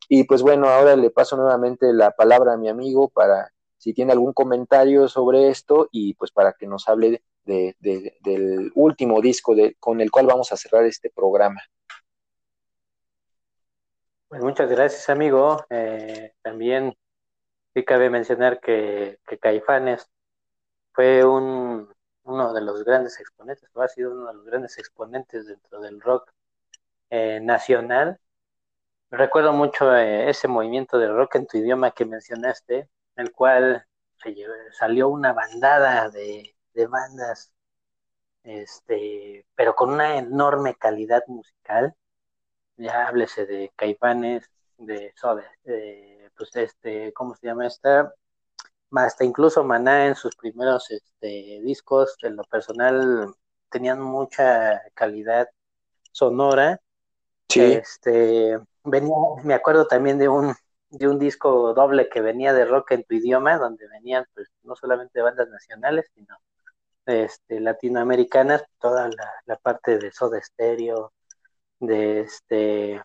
[0.09, 4.13] Y pues bueno, ahora le paso nuevamente la palabra a mi amigo para si tiene
[4.13, 7.77] algún comentario sobre esto y pues para que nos hable de,
[8.21, 11.63] del último disco de, con el cual vamos a cerrar este programa.
[14.29, 15.65] Pues muchas gracias, amigo.
[15.71, 16.95] Eh, también
[17.85, 20.11] cabe mencionar que, Caifanes
[20.93, 21.93] fue un,
[22.25, 26.01] uno de los grandes exponentes, o ha sido uno de los grandes exponentes dentro del
[26.01, 26.33] rock
[27.11, 28.21] eh, nacional.
[29.11, 33.87] Recuerdo mucho eh, ese movimiento de rock en tu idioma que mencionaste, el cual
[34.73, 36.55] salió una bandada de,
[36.89, 37.53] bandas,
[38.45, 41.95] este, pero con una enorme calidad musical.
[42.77, 48.13] Ya háblese de Caifanes, de Soda, de pues este, ¿cómo se llama esta?
[48.93, 53.35] Hasta incluso Maná en sus primeros este, discos, en lo personal,
[53.71, 55.49] tenían mucha calidad
[56.13, 56.81] sonora.
[57.49, 57.61] Sí.
[57.61, 59.15] Este, venía,
[59.45, 60.55] me acuerdo también de un,
[60.91, 64.75] de un disco doble que venía de rock en tu idioma, donde venían pues no
[64.77, 66.37] solamente bandas nacionales, sino
[67.07, 71.13] este, latinoamericanas, toda la, la parte de Soda Stereo,
[71.81, 73.03] de este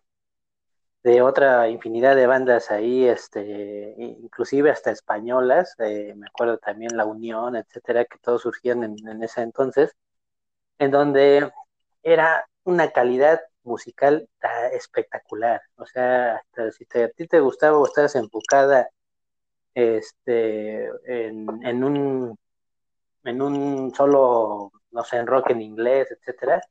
[1.04, 7.56] de otra infinidad de bandas ahí, este, inclusive hasta españolas, me acuerdo también La Unión,
[7.58, 9.96] etcétera, que todos surgían en, ese entonces,
[10.80, 11.52] en donde
[12.04, 14.30] era una calidad musical
[14.74, 15.62] espectacular.
[15.78, 16.42] O sea,
[16.72, 18.90] si a ti te gustaba o estabas enfocada
[19.76, 22.38] este, en, en, un,
[23.26, 26.62] en un solo, no sé, en rock en inglés, etcétera,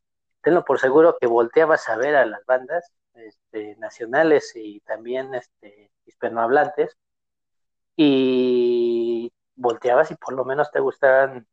[0.43, 5.91] tenlo por seguro que volteabas a ver a las bandas este, nacionales y también este,
[6.07, 6.97] hispanohablantes,
[7.97, 11.47] y volteabas y por lo menos te gustaban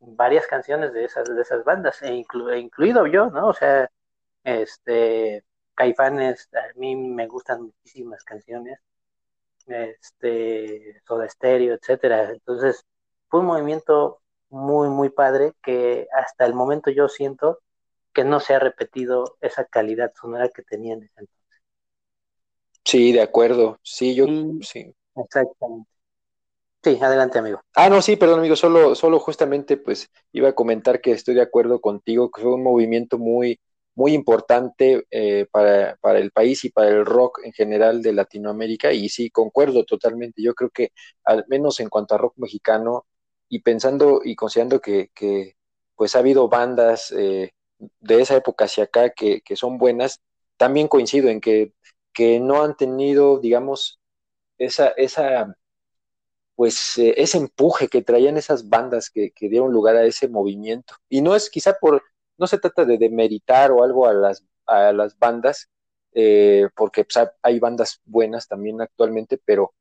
[0.00, 3.48] varias canciones de esas, de esas bandas, e, e incluido yo, ¿no?
[3.48, 3.90] O sea,
[4.44, 5.44] este,
[5.74, 8.80] Caifanes, a mí me gustan muchísimas canciones,
[9.66, 12.30] este, Soda Stereo, etcétera.
[12.30, 12.84] Entonces,
[13.28, 17.60] fue un movimiento muy, muy padre que hasta el momento yo siento
[18.14, 21.62] que no se ha repetido esa calidad sonora que tenía en ese entonces.
[22.84, 23.78] Sí, de acuerdo.
[23.82, 24.26] Sí, yo
[24.60, 24.94] sí.
[25.16, 25.88] Exactamente.
[26.82, 27.60] Sí, adelante, amigo.
[27.74, 31.40] Ah, no, sí, perdón, amigo, solo, solo justamente pues iba a comentar que estoy de
[31.40, 33.58] acuerdo contigo, que fue un movimiento muy,
[33.94, 38.92] muy importante eh, para, para, el país y para el rock en general de Latinoamérica.
[38.92, 40.42] Y sí, concuerdo totalmente.
[40.42, 40.90] Yo creo que
[41.24, 43.06] al menos en cuanto a rock mexicano
[43.48, 45.56] y pensando y considerando que, que
[45.96, 50.20] pues ha habido bandas eh, de esa época hacia acá que, que, son buenas,
[50.56, 51.72] también coincido en que,
[52.12, 54.00] que no han tenido, digamos,
[54.58, 55.56] esa, esa
[56.54, 60.94] pues eh, ese empuje que traían esas bandas que, que, dieron lugar a ese movimiento.
[61.08, 62.02] Y no es quizá por,
[62.38, 65.68] no se trata de demeritar o algo a las, a las bandas,
[66.12, 69.74] eh, porque pues, hay bandas buenas también actualmente, pero,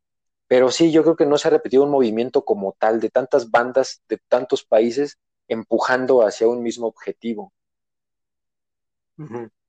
[0.47, 3.51] pero sí, yo creo que no se ha repetido un movimiento como tal de tantas
[3.51, 7.53] bandas de tantos países empujando hacia un mismo objetivo.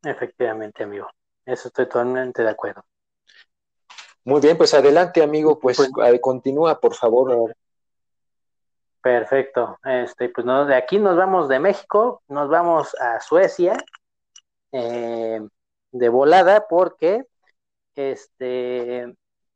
[0.02, 1.08] Efectivamente, amigo.
[1.44, 2.84] Eso estoy totalmente de acuerdo.
[4.24, 7.54] Muy bien, pues adelante, amigo, pues, pues continúa, por favor.
[9.02, 9.78] Perfecto.
[9.84, 13.76] Este, pues no, de aquí nos vamos de México, nos vamos a Suecia
[14.72, 15.40] eh,
[15.92, 17.24] de volada porque
[17.94, 19.14] este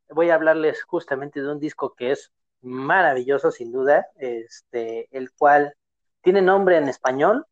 [0.09, 2.31] voy a hablarles justamente de un disco que es
[2.61, 5.73] maravilloso sin duda, este, el cual
[6.21, 7.45] tiene nombre en español.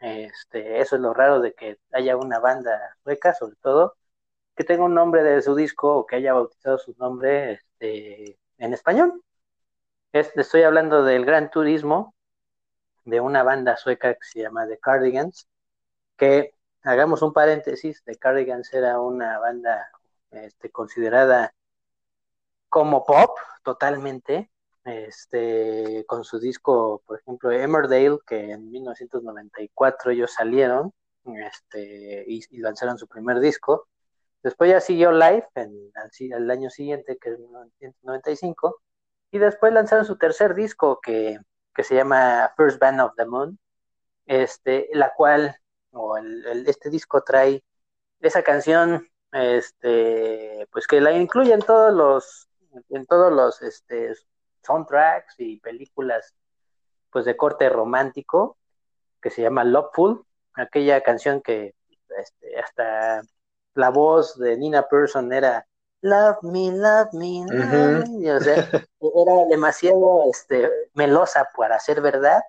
[0.00, 3.96] Este, eso es lo raro de que haya una banda sueca, sobre todo,
[4.56, 8.74] que tenga un nombre de su disco o que haya bautizado su nombre este, en
[8.74, 9.22] español.
[10.12, 12.14] estoy hablando del Gran Turismo,
[13.04, 15.48] de una banda sueca que se llama The Cardigans,
[16.16, 19.90] que hagamos un paréntesis, The Cardigans era una banda
[20.30, 21.54] este, considerada
[22.68, 24.50] como pop totalmente,
[24.84, 30.92] este, con su disco, por ejemplo, Emmerdale, que en 1994 ellos salieron
[31.24, 33.88] este, y, y lanzaron su primer disco,
[34.42, 35.92] Después ya siguió Live en,
[36.32, 38.80] el año siguiente, que es 1995,
[39.32, 41.38] y después lanzaron su tercer disco que,
[41.82, 43.58] se llama First Band of the Moon,
[44.26, 45.56] este, la cual,
[45.92, 47.64] o el, este disco trae
[48.20, 52.48] esa canción, este, pues que la incluye en todos los,
[52.90, 54.12] en todos los este,
[54.62, 56.34] soundtracks y películas
[57.10, 58.56] pues de corte romántico,
[59.20, 61.74] que se llama Loveful, aquella canción que
[62.18, 63.22] este, hasta
[63.74, 65.66] la voz de Nina Persson era
[66.02, 68.32] Love me, love me, love me.
[68.32, 68.54] O sea,
[69.00, 72.40] era demasiado este, melosa para ser verdad.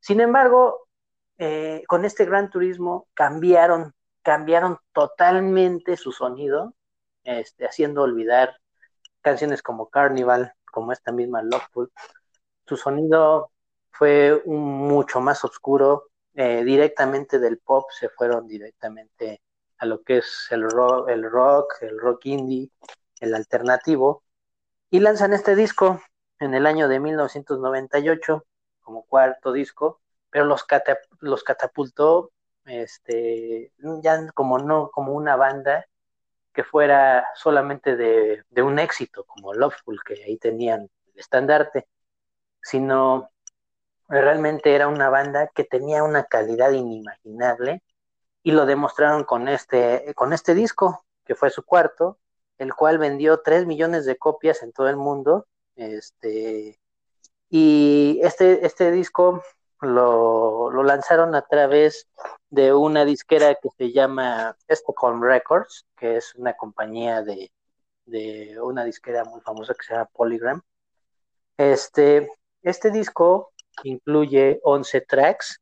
[0.00, 0.86] Sin embargo,
[1.38, 3.92] eh, con este Gran Turismo cambiaron,
[4.22, 6.74] cambiaron totalmente su sonido,
[7.24, 8.56] este, haciendo olvidar
[9.20, 11.90] canciones como Carnival, como esta misma Loveful.
[12.66, 13.50] Su sonido
[13.90, 19.40] fue mucho más oscuro, eh, directamente del pop se fueron directamente
[19.78, 22.70] a lo que es el rock, el rock, el rock indie,
[23.20, 24.22] el alternativo,
[24.90, 26.02] y lanzan este disco
[26.40, 28.44] en el año de 1998
[28.82, 30.66] como cuarto disco, pero los,
[31.20, 32.32] los catapultó
[32.66, 33.72] este,
[34.02, 35.86] ya como no como una banda
[36.56, 41.86] que fuera solamente de, un éxito como Loveful, que ahí tenían el estandarte,
[42.62, 43.30] sino
[44.08, 47.82] realmente era una banda que tenía una calidad inimaginable
[48.42, 52.18] y lo demostraron con este, con este disco, que fue su cuarto,
[52.56, 55.46] el cual vendió 3 millones de copias en todo el mundo.
[55.74, 56.80] Este,
[57.50, 59.42] y este, este disco
[59.80, 62.08] lo, lo lanzaron a través
[62.50, 67.52] de una disquera que se llama Stockholm Records, que es una compañía de,
[68.06, 70.62] de una disquera muy famosa que se llama Polygram.
[71.56, 72.30] Este,
[72.62, 73.52] este disco
[73.84, 75.60] incluye 11 tracks,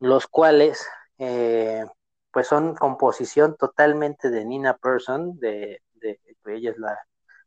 [0.00, 0.86] los cuales
[1.18, 1.84] eh,
[2.30, 6.98] pues son composición totalmente de Nina Persson, de, de ella es la,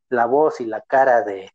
[0.09, 1.51] la, voz y la cara de,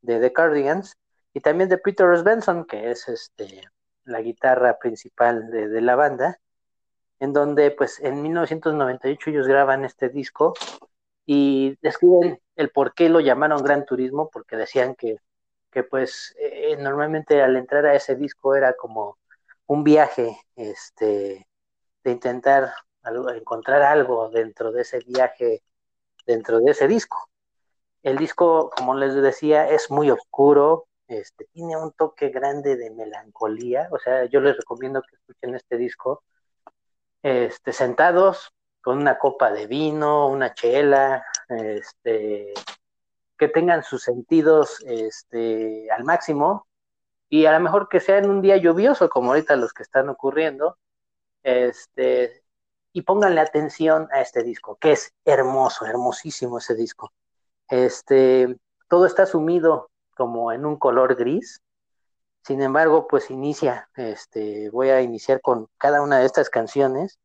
[0.00, 0.96] de The Cardigans,
[1.36, 3.60] y también de Peter Benson, que es este
[4.04, 6.40] la guitarra principal de, la banda,
[7.20, 10.54] en donde pues en 1998 ellos graban este disco
[11.26, 15.18] y describen el por qué lo llamaron Gran Turismo, porque decían que,
[15.70, 19.18] que pues eh, normalmente al entrar a ese disco era como
[19.66, 21.46] un viaje este
[22.02, 22.72] de intentar
[23.34, 25.62] encontrar algo dentro de ese viaje,
[26.26, 27.28] dentro de ese disco.
[28.02, 33.88] El disco, como les decía, es muy oscuro, este, tiene un toque grande de melancolía,
[33.90, 36.22] o sea, yo les recomiendo que escuchen este disco
[37.22, 38.52] este, sentados
[38.82, 42.54] con una copa de vino, una chela, este,
[43.36, 46.66] que tengan sus sentidos este, al máximo
[47.28, 50.08] y a lo mejor que sea en un día lluvioso como ahorita los que están
[50.08, 50.78] ocurriendo,
[51.42, 52.44] este,
[52.92, 57.12] y pónganle atención a este disco, que es hermoso, hermosísimo ese disco.
[57.68, 58.56] Este,
[58.88, 61.62] todo está sumido como en un color gris.
[62.44, 67.18] Sin embargo, pues inicia, este, voy a iniciar con cada una de estas canciones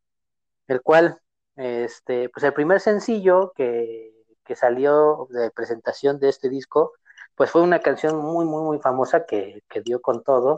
[0.72, 1.20] el cual,
[1.56, 4.14] este, pues el primer sencillo que,
[4.46, 6.94] que salió de presentación de este disco,
[7.36, 10.58] pues fue una canción muy, muy, muy famosa que, que dio con todo,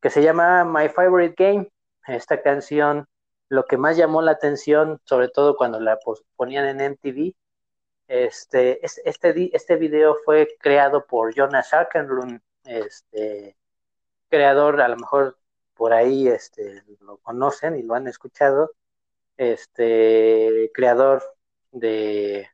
[0.00, 1.70] que se llama My Favorite Game.
[2.06, 3.06] Esta canción,
[3.48, 5.98] lo que más llamó la atención, sobre todo cuando la
[6.36, 7.34] ponían en MTV,
[8.10, 13.56] este, este, este video fue creado por Jonas Arkenlund, este,
[14.28, 15.38] creador, a lo mejor
[15.74, 18.72] por ahí este, lo conocen y lo han escuchado,
[19.36, 21.22] este, creador
[21.70, 22.48] de,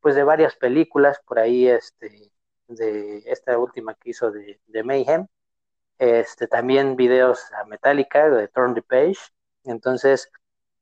[0.00, 2.32] pues de varias películas, por ahí, este,
[2.66, 5.28] de esta última que hizo de, de Mayhem,
[5.98, 9.20] este, también videos a Metallica, de Turn the Page,
[9.62, 10.32] entonces,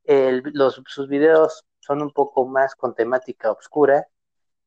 [0.06, 4.06] los, sus videos son un poco más con temática oscura,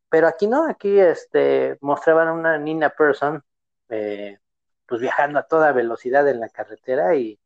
[0.09, 3.41] pero aquí no, aquí este, mostraban una Nina Person,
[3.89, 4.37] eh,
[4.85, 7.39] pues viajando a toda velocidad en la carretera y,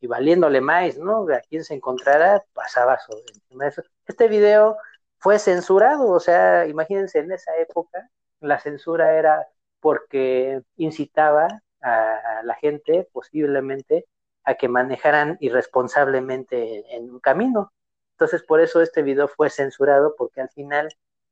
[0.00, 1.26] y valiéndole más, ¿no?
[1.32, 3.22] A quien se encontrara pasaba sobre
[3.68, 3.82] eso.
[4.06, 4.76] Este video
[5.18, 9.46] fue censurado, o sea, imagínense en esa época, la censura era
[9.80, 11.48] porque incitaba
[11.82, 14.06] a la gente posiblemente
[14.44, 17.72] a que manejaran irresponsablemente en un camino.
[18.14, 20.88] Entonces, por eso este video fue censurado, porque al final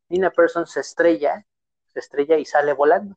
[0.08, 1.46] Nina Person se estrella,
[1.92, 3.16] se estrella y sale volando,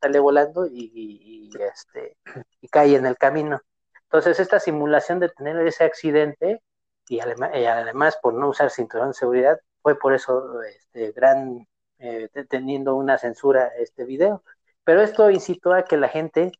[0.00, 2.16] sale volando y, este,
[2.60, 3.60] y cae en el camino.
[4.04, 6.62] Entonces, esta simulación de tener ese accidente
[7.08, 11.66] y además, por no usar cinturón de seguridad, fue por eso este, gran,
[11.98, 14.44] eh, teniendo una censura este video.
[14.84, 16.52] Pero esto incitó a que la gente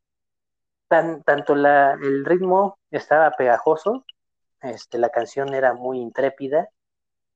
[0.88, 4.04] tanto la, el ritmo estaba pegajoso,
[4.62, 6.70] este, la canción era muy intrépida,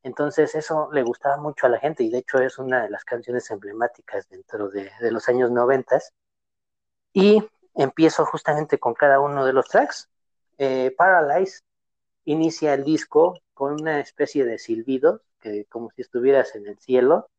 [0.04, 3.04] entonces eso le gustaba mucho a la gente y de hecho es una de las
[3.04, 6.12] canciones emblemáticas dentro de, los años noventas.
[7.14, 7.42] Y
[7.74, 10.10] empiezo justamente con cada uno de los tracks.
[10.58, 11.62] Eh, Paralyze
[12.26, 17.30] inicia el disco con una especie de silbido, que como si estuvieras en el cielo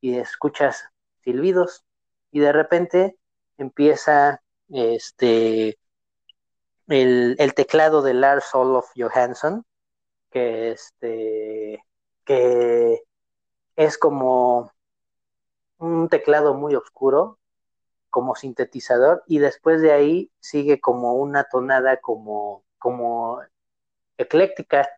[0.00, 0.84] y escuchas
[1.24, 1.84] silbidos
[2.30, 3.16] y de repente
[3.58, 5.78] empieza este,
[6.88, 9.64] el, teclado de Lars Olof Johansson,
[10.30, 11.84] que, este,
[12.24, 13.02] que
[13.76, 14.72] es como
[15.78, 17.38] un teclado muy oscuro,
[18.10, 23.40] como sintetizador, y después de ahí sigue como una tonada como, como
[24.18, 24.88] ecléctica.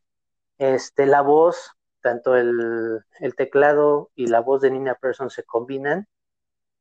[0.59, 6.09] Este, la voz, tanto el, el teclado y la voz de Nina Persson se combinan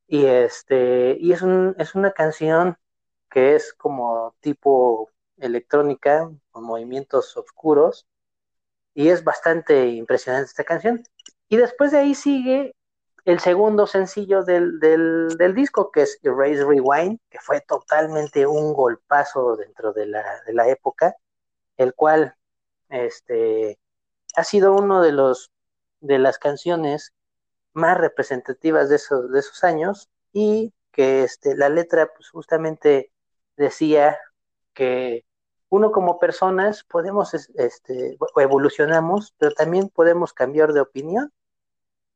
[0.08, 2.78] y este, y es, un, es una canción
[3.38, 8.08] que es como tipo electrónica, con movimientos oscuros,
[8.96, 11.04] y es bastante impresionante esta canción.
[11.48, 12.74] Y después de ahí sigue
[13.26, 19.56] el segundo sencillo del, del, disco, que es Erase Rewind, que fue totalmente un golpazo
[19.56, 21.16] dentro de la, de la época,
[21.78, 22.34] el cual
[22.90, 23.78] este,
[24.36, 25.52] ha sido uno de los
[26.00, 27.14] de las canciones
[27.74, 33.12] más representativas de esos, de esos años y que este, la letra pues justamente
[33.58, 34.18] decía
[34.74, 35.26] que
[35.70, 41.34] uno como personas podemos, este, evolucionamos, pero también podemos cambiar de opinión.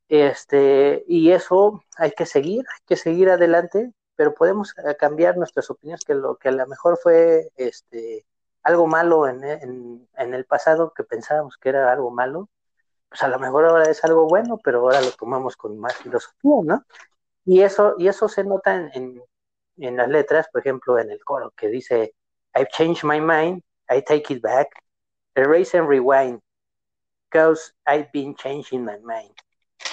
[0.08, 5.70] Este, y eso hay que seguir, hay que seguir adelante, pero podemos eh, cambiar nuestras
[5.70, 8.26] opiniones, que lo que a lo mejor fue este,
[8.64, 12.50] algo malo en, en, en el pasado, que pensábamos que era algo malo,
[13.10, 16.52] pues a lo mejor ahora es algo bueno, pero ahora lo tomamos con más filosofía,
[16.64, 16.86] ¿no?
[17.46, 19.24] Y eso, y eso se nota en, en,
[19.78, 22.14] las letras, por ejemplo, en el coro, que dice,
[22.56, 24.70] I've changed my mind, I take it back,
[25.36, 26.42] erase and rewind,
[27.30, 29.34] because I've been changing my mind,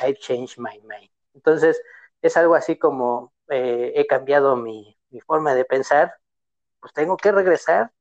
[0.02, 1.10] I've changed my mind.
[1.34, 1.80] Entonces,
[2.22, 6.14] es algo así como, eh, he cambiado mi, mi forma de pensar,
[6.80, 7.92] pues tengo que regresar,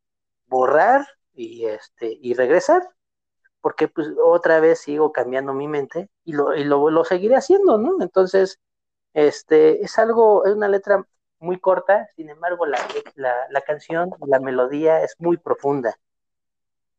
[0.48, 2.88] borrar y, este, y regresar
[3.62, 7.78] porque pues otra vez sigo cambiando mi mente y lo, y lo, lo seguiré haciendo,
[7.78, 8.02] ¿no?
[8.02, 8.60] Entonces,
[9.14, 11.06] este, es algo, es una letra
[11.40, 12.80] muy corta, sin embargo, la,
[13.16, 15.98] la, la canción, la melodía es muy profunda.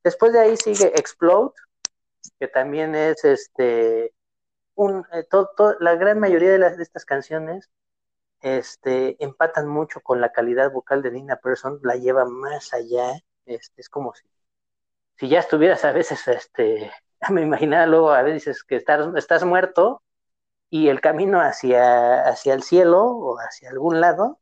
[0.05, 1.53] Después de ahí sigue Explode,
[2.39, 4.15] que también es este,
[4.75, 5.27] un, eh,
[5.81, 7.71] la gran mayoría de, las, de estas canciones
[8.41, 13.13] este, empatan mucho con la calidad vocal de Nina Persson, la lleva más allá,
[13.47, 14.29] este, es como si
[15.19, 16.93] si ya estuvieras a veces, este,
[17.31, 20.03] me imaginaba luego a veces que estás muerto
[20.71, 24.41] y el camino hacia, hacia el cielo o hacia algún lado,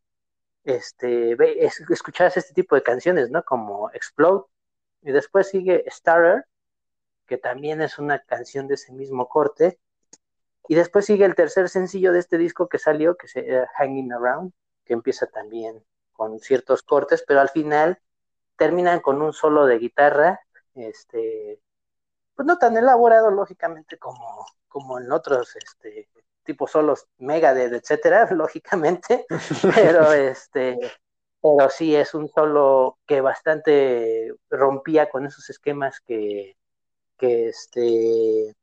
[0.64, 3.44] este, ve, este tipo de canciones, ¿no?
[3.44, 4.44] Como Explode.
[5.02, 6.46] Y después sigue Starter,
[7.26, 9.78] que también es una canción de ese mismo corte.
[10.68, 14.12] Y después sigue el tercer sencillo de este disco que salió, que se llama Hanging
[14.12, 14.52] Around,
[14.84, 18.00] que empieza también con ciertos cortes, pero al final
[18.56, 20.40] terminan con un solo de guitarra
[20.76, 21.60] este,
[22.34, 26.08] pues no tan elaborado, lógicamente, como, como en otros este,
[26.46, 29.26] tipos solos Megadeth, etcétera, lógicamente,
[29.74, 30.78] pero este,
[31.42, 36.56] pero sí es un solo que bastante rompía con esos esquemas que,
[37.18, 38.56] que este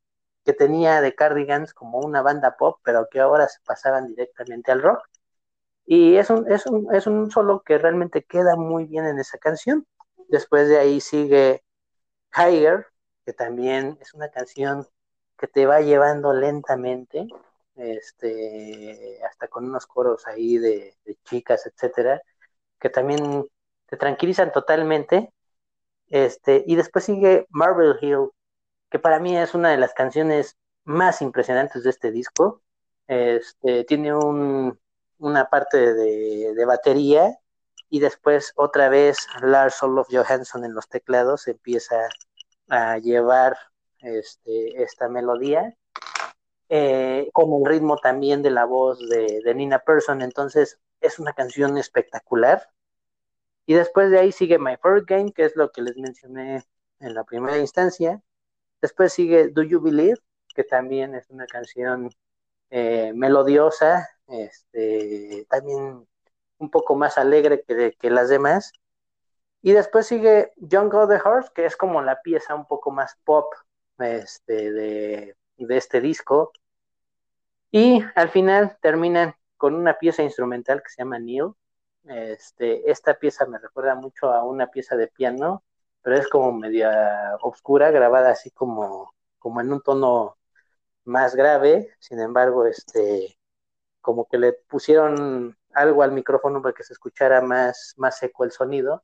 [0.44, 4.82] que tenía de Cardigans como una banda pop, pero que ahora se pasaban directamente al
[4.82, 5.08] rock.
[5.86, 9.38] Y es un, es un, es un solo que realmente queda muy bien en esa
[9.38, 9.86] canción.
[10.30, 11.64] Después de ahí sigue
[12.36, 12.88] Higher,
[13.26, 14.88] que también es una canción
[15.38, 17.28] que te va llevando lentamente,
[17.76, 20.96] este, hasta con unos coros ahí de,
[21.26, 22.22] chicas, etcétera,
[22.80, 23.46] que también
[23.88, 25.34] te tranquilizan totalmente.
[26.10, 28.30] Este, y después sigue Marble Hill,
[28.90, 32.62] que para mí es una de las canciones más impresionantes de este disco.
[33.08, 34.80] Este, tiene un,
[35.20, 37.38] una parte de, de, batería
[37.90, 42.08] y después otra vez Lars Olof Johansson en los teclados empieza
[42.70, 43.58] a llevar
[44.00, 45.76] este, esta melodía
[46.70, 50.22] eh, con el ritmo también de la voz de, Nina Persson.
[50.22, 52.70] Entonces es una canción espectacular.
[53.66, 56.64] Y después de ahí sigue My First Game, que es lo que les mencioné
[57.00, 58.22] en la primera instancia.
[58.82, 60.20] Después sigue Do You Believe,
[60.54, 62.10] que también es una canción
[62.70, 66.08] eh, melodiosa, este, también
[66.58, 68.74] un poco más alegre que, que, las demás.
[69.62, 73.54] Y después sigue Jungle the Horse, que es como la pieza un poco más pop
[74.00, 76.52] este, de, de este disco.
[77.72, 81.54] Y al final terminan con una pieza instrumental que se llama Neil,
[82.06, 85.64] este, esta pieza me recuerda mucho a una pieza de piano,
[86.02, 90.38] pero es como media oscura, grabada así como, como en un tono
[91.06, 91.96] más grave.
[92.00, 93.38] Sin embargo, este,
[94.02, 98.52] como que le pusieron algo al micrófono para que se escuchara más, más seco el
[98.52, 99.04] sonido.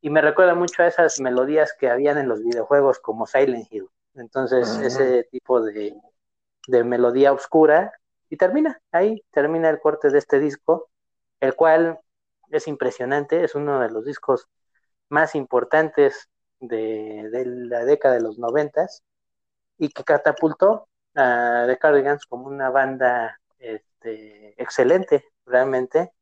[0.00, 3.90] Y me recuerda mucho a esas melodías que habían en los videojuegos como Silent Hill.
[4.18, 5.94] Entonces, ese tipo de,
[6.68, 7.92] de melodía oscura.
[8.30, 10.90] Y termina, ahí termina el corte de este disco,
[11.40, 11.98] el cual
[12.50, 14.48] es impresionante, es uno de los discos
[15.08, 16.28] más importantes
[16.60, 19.02] de, de la década de los noventas
[19.78, 26.12] y que catapultó a The Cardigans como una banda este, excelente, realmente.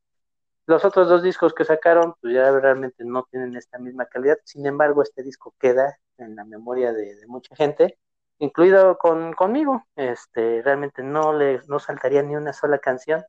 [0.66, 4.66] Los otros dos discos que sacaron, pues ya realmente no tienen esta misma calidad, sin
[4.66, 7.98] embargo, este disco queda en la memoria de, mucha gente,
[8.38, 9.86] incluido con, conmigo.
[9.94, 13.24] Este, realmente no le no saltaría ni una sola canción,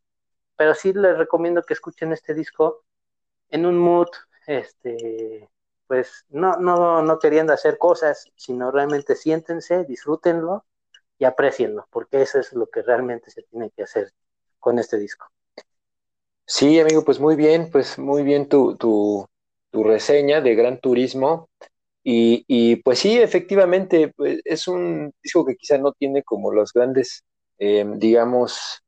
[0.55, 2.83] pero sí les recomiendo que escuchen este disco
[3.49, 4.09] en un mood,
[4.47, 5.49] este,
[5.87, 10.65] pues no, no, no queriendo hacer cosas, sino realmente siéntense, disfrútenlo
[11.19, 14.11] y aprecienlo, porque eso es lo que realmente se tiene que hacer
[14.59, 15.27] con este disco.
[16.47, 19.27] Sí, amigo, pues muy bien, pues muy bien tu, tu,
[19.71, 21.49] tu reseña de Gran Turismo.
[22.03, 26.73] Y, y, pues sí, efectivamente, pues es un disco que quizá no tiene como los
[26.73, 27.23] grandes,
[27.59, 28.81] eh, digamos,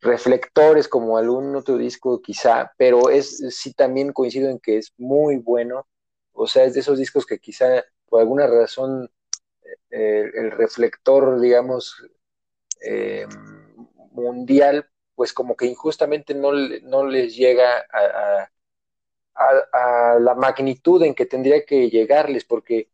[0.00, 5.36] reflectores como algún otro disco quizá, pero es sí también coincido en que es muy
[5.38, 5.86] bueno,
[6.32, 9.10] o sea, es de esos discos que quizá por alguna razón
[9.90, 11.96] eh, el reflector, digamos,
[12.86, 13.26] eh,
[14.12, 14.86] mundial,
[15.20, 18.48] pues como que injustamente no, no les llega a,
[19.34, 22.88] a, a, la magnitud en que tendría que llegarles, porque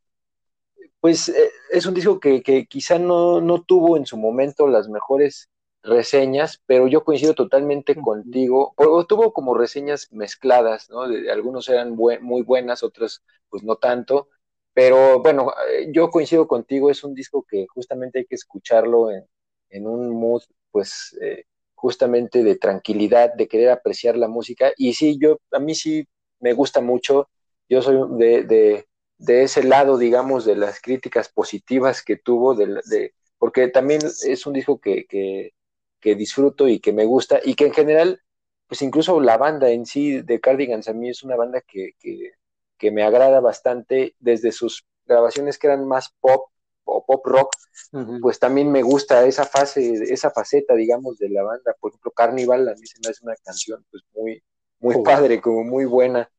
[0.99, 4.89] pues eh, es un disco que, que quizá no, no tuvo en su momento las
[4.89, 5.51] mejores
[5.85, 8.75] reseñas, pero yo coincido totalmente contigo.
[8.77, 11.07] O, tuvo como reseñas mezcladas, ¿no?
[11.07, 14.31] De, algunos eran muy buenas, otras pues no tanto.
[14.75, 19.25] Pero bueno, eh, yo coincido contigo, es un disco que justamente hay que escucharlo en,
[19.71, 20.43] en un mood,
[20.73, 21.45] pues, eh,
[21.77, 24.73] justamente de tranquilidad, de querer apreciar la música.
[24.77, 26.07] Y sí, yo, a mí sí
[26.41, 27.29] me gusta mucho.
[27.69, 28.87] Yo soy de, de,
[29.19, 34.47] de ese lado, digamos, de las críticas positivas que tuvo, de, de porque también es
[34.47, 35.53] un disco que, que,
[36.01, 38.21] que disfruto y que me gusta y que en general,
[38.69, 42.33] pues incluso la banda en sí de Cardigans a mí es una banda que, que,
[42.79, 46.51] que me agrada bastante desde sus grabaciones que eran más pop
[46.87, 47.51] o pop rock,
[47.93, 48.21] uh -huh.
[48.21, 51.75] pues también me gusta esa fase, esa faceta, digamos, de la banda.
[51.79, 54.43] Por ejemplo, Carnival a mí se me hace una canción pues muy,
[54.81, 56.31] muy padre, como muy buena.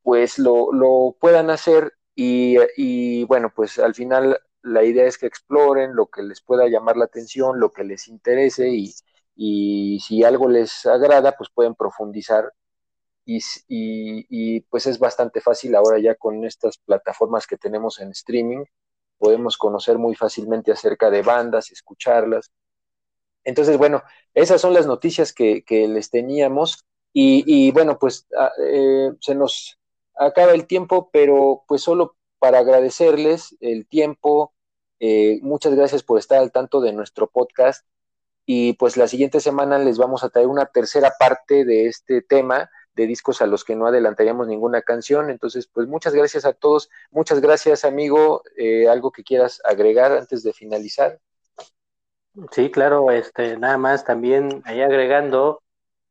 [0.03, 5.95] pues lo, puedan hacer y, y, bueno, pues al final la idea es que exploren
[5.95, 8.93] lo que les pueda llamar la atención, lo que les interese y,
[9.36, 12.53] y si algo les agrada, pues pueden profundizar
[13.24, 18.65] y, pues es bastante fácil ahora ya con estas plataformas que tenemos en streaming,
[19.16, 22.51] podemos conocer muy fácilmente acerca de bandas, escucharlas.
[23.45, 24.03] Entonces, bueno,
[24.35, 29.78] esas son las noticias que, les teníamos y, bueno, pues ah, eh, se nos
[30.19, 34.53] acaba el tiempo, pero pues solo para agradecerles el tiempo,
[35.01, 37.86] eh, muchas gracias por estar al tanto de nuestro podcast
[38.47, 42.70] y pues la siguiente semana les vamos a traer una tercera parte de este tema
[42.95, 45.31] de discos a los que no adelantaríamos ninguna canción.
[45.31, 46.90] Entonces, pues muchas gracias a todos.
[47.11, 48.43] Muchas gracias, amigo.
[48.57, 51.20] Eh, ¿Algo que quieras agregar antes de finalizar?
[52.51, 55.62] Sí, claro, este, nada más también ahí agregando,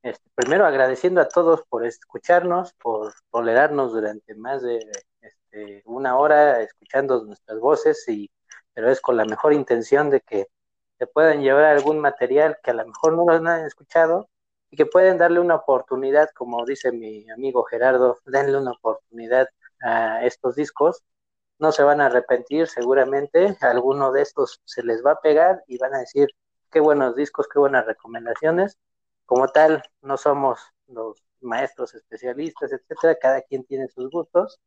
[0.10, 4.80] este, primero agradeciendo a todos por escucharnos, por tolerarnos durante más de
[5.22, 8.32] este, una hora escuchando nuestras voces, y,
[8.74, 10.48] pero es con la mejor intención de que
[10.98, 14.30] se puedan llevar algún material que a lo mejor no lo han escuchado
[14.70, 19.48] y que pueden darle una oportunidad, como dice mi amigo Gerardo, denle una oportunidad
[19.82, 21.04] a estos discos.
[21.60, 25.78] No se van a arrepentir seguramente, alguno de estos se les va a pegar y
[25.78, 26.30] van a decir,
[26.72, 28.78] qué buenos discos, qué buenas recomendaciones.
[29.28, 34.60] Como tal, no somos los maestros especialistas, etcétera, cada quien tiene sus gustos,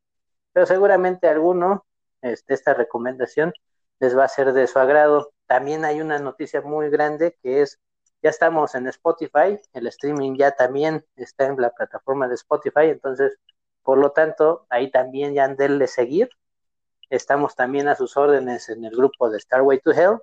[0.52, 1.86] pero seguramente alguno,
[2.22, 3.52] este, esta recomendación
[4.00, 5.32] les va a ser de su agrado.
[5.46, 7.80] También hay una noticia muy grande que es
[8.22, 13.38] ya estamos en Spotify, el streaming ya también está en la plataforma de Spotify, entonces,
[13.82, 16.28] por lo tanto, ahí también ya denle seguir.
[17.08, 20.18] Estamos también a sus órdenes en el grupo de Starway to Hell.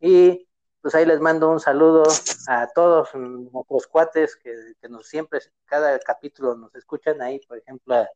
[0.00, 0.45] Y
[0.86, 2.04] pues ahí les mando un saludo
[2.46, 4.54] a todos nuestros cuates que,
[4.88, 8.08] nos siempre, cada capítulo nos escuchan ahí, por ejemplo, a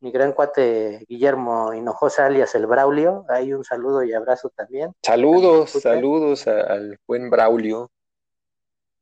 [0.00, 3.24] mi gran cuate Guillermo Hinojosa, alias el Braulio.
[3.28, 4.92] Ahí un saludo y abrazo también.
[5.04, 7.92] Saludos, saludos al buen Braulio.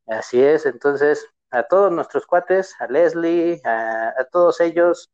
[0.07, 5.11] Así es, entonces a todos nuestros cuates, a Leslie, a, todos ellos,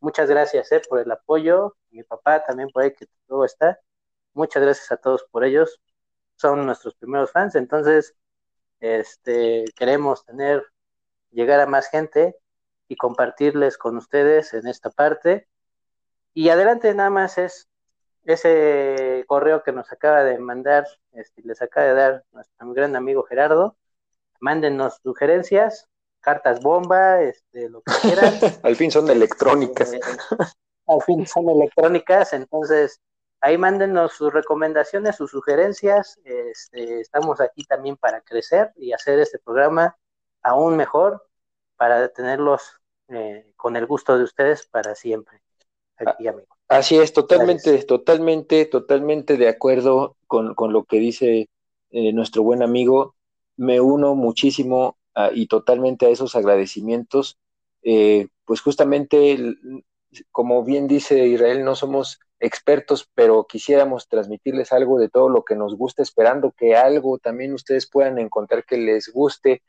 [0.00, 1.76] muchas gracias eh, por el apoyo.
[1.90, 3.78] Mi papá también por ahí que todo está.
[4.32, 5.78] Muchas gracias a todos por ellos.
[6.36, 8.14] Son nuestros primeros fans, entonces
[8.80, 10.64] este queremos tener
[11.30, 12.36] llegar a más gente
[12.88, 15.48] y compartirles con ustedes en esta parte.
[16.34, 17.68] Y adelante nada más es
[18.24, 23.22] ese correo que nos acaba de mandar, este, les acaba de dar nuestro gran amigo
[23.24, 23.76] Gerardo
[24.40, 25.88] mándenos sugerencias,
[26.20, 28.34] cartas bomba, este, lo que quieran.
[28.62, 29.92] al fin son electrónicas.
[29.92, 30.00] Eh,
[30.86, 33.00] al fin son electrónicas, entonces
[33.46, 36.18] ahí mándenos sus recomendaciones, sus sugerencias.
[36.24, 39.96] Este, estamos aquí también para crecer y hacer este programa
[40.42, 41.24] aún mejor
[41.76, 45.40] para tenerlos eh, con el gusto de ustedes para siempre.
[45.98, 46.48] Aquí, amigo.
[46.66, 51.48] Así es, totalmente, totalmente, totalmente de acuerdo con, lo que dice
[51.90, 53.14] eh, nuestro buen amigo
[53.56, 54.98] me uno muchísimo
[55.32, 57.38] y totalmente a esos agradecimientos.
[57.82, 59.38] Eh, pues justamente,
[60.32, 65.54] como bien dice Israel, no somos expertos, pero quisiéramos transmitirles algo de todo lo que
[65.54, 69.62] nos gusta, esperando que algo también ustedes puedan encontrar que les guste.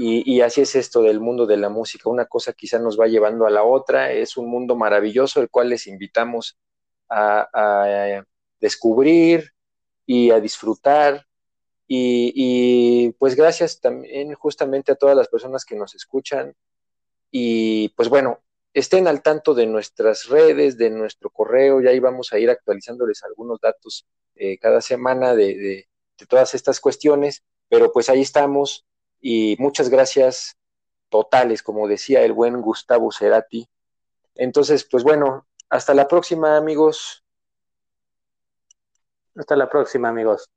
[0.00, 2.08] Y, así es esto del mundo de la música.
[2.08, 4.12] Una cosa quizá nos va llevando a la otra.
[4.12, 6.56] Es un mundo maravilloso, el cual les invitamos
[7.08, 8.22] a
[8.60, 9.50] descubrir
[10.06, 11.26] y a disfrutar
[11.90, 16.54] y, pues gracias también justamente a todas las personas que nos escuchan.
[17.30, 18.40] Y pues bueno,
[18.72, 23.24] estén al tanto de nuestras redes, de nuestro correo, ya ahí vamos a ir actualizándoles
[23.24, 25.88] algunos datos eh, cada semana de, de,
[26.18, 28.86] de todas estas cuestiones, pero pues ahí estamos
[29.20, 30.56] y muchas gracias
[31.08, 33.68] totales, como decía el buen Gustavo Cerati.
[34.34, 37.24] Entonces, pues bueno, hasta la próxima amigos.
[39.34, 40.48] Hasta la próxima amigos.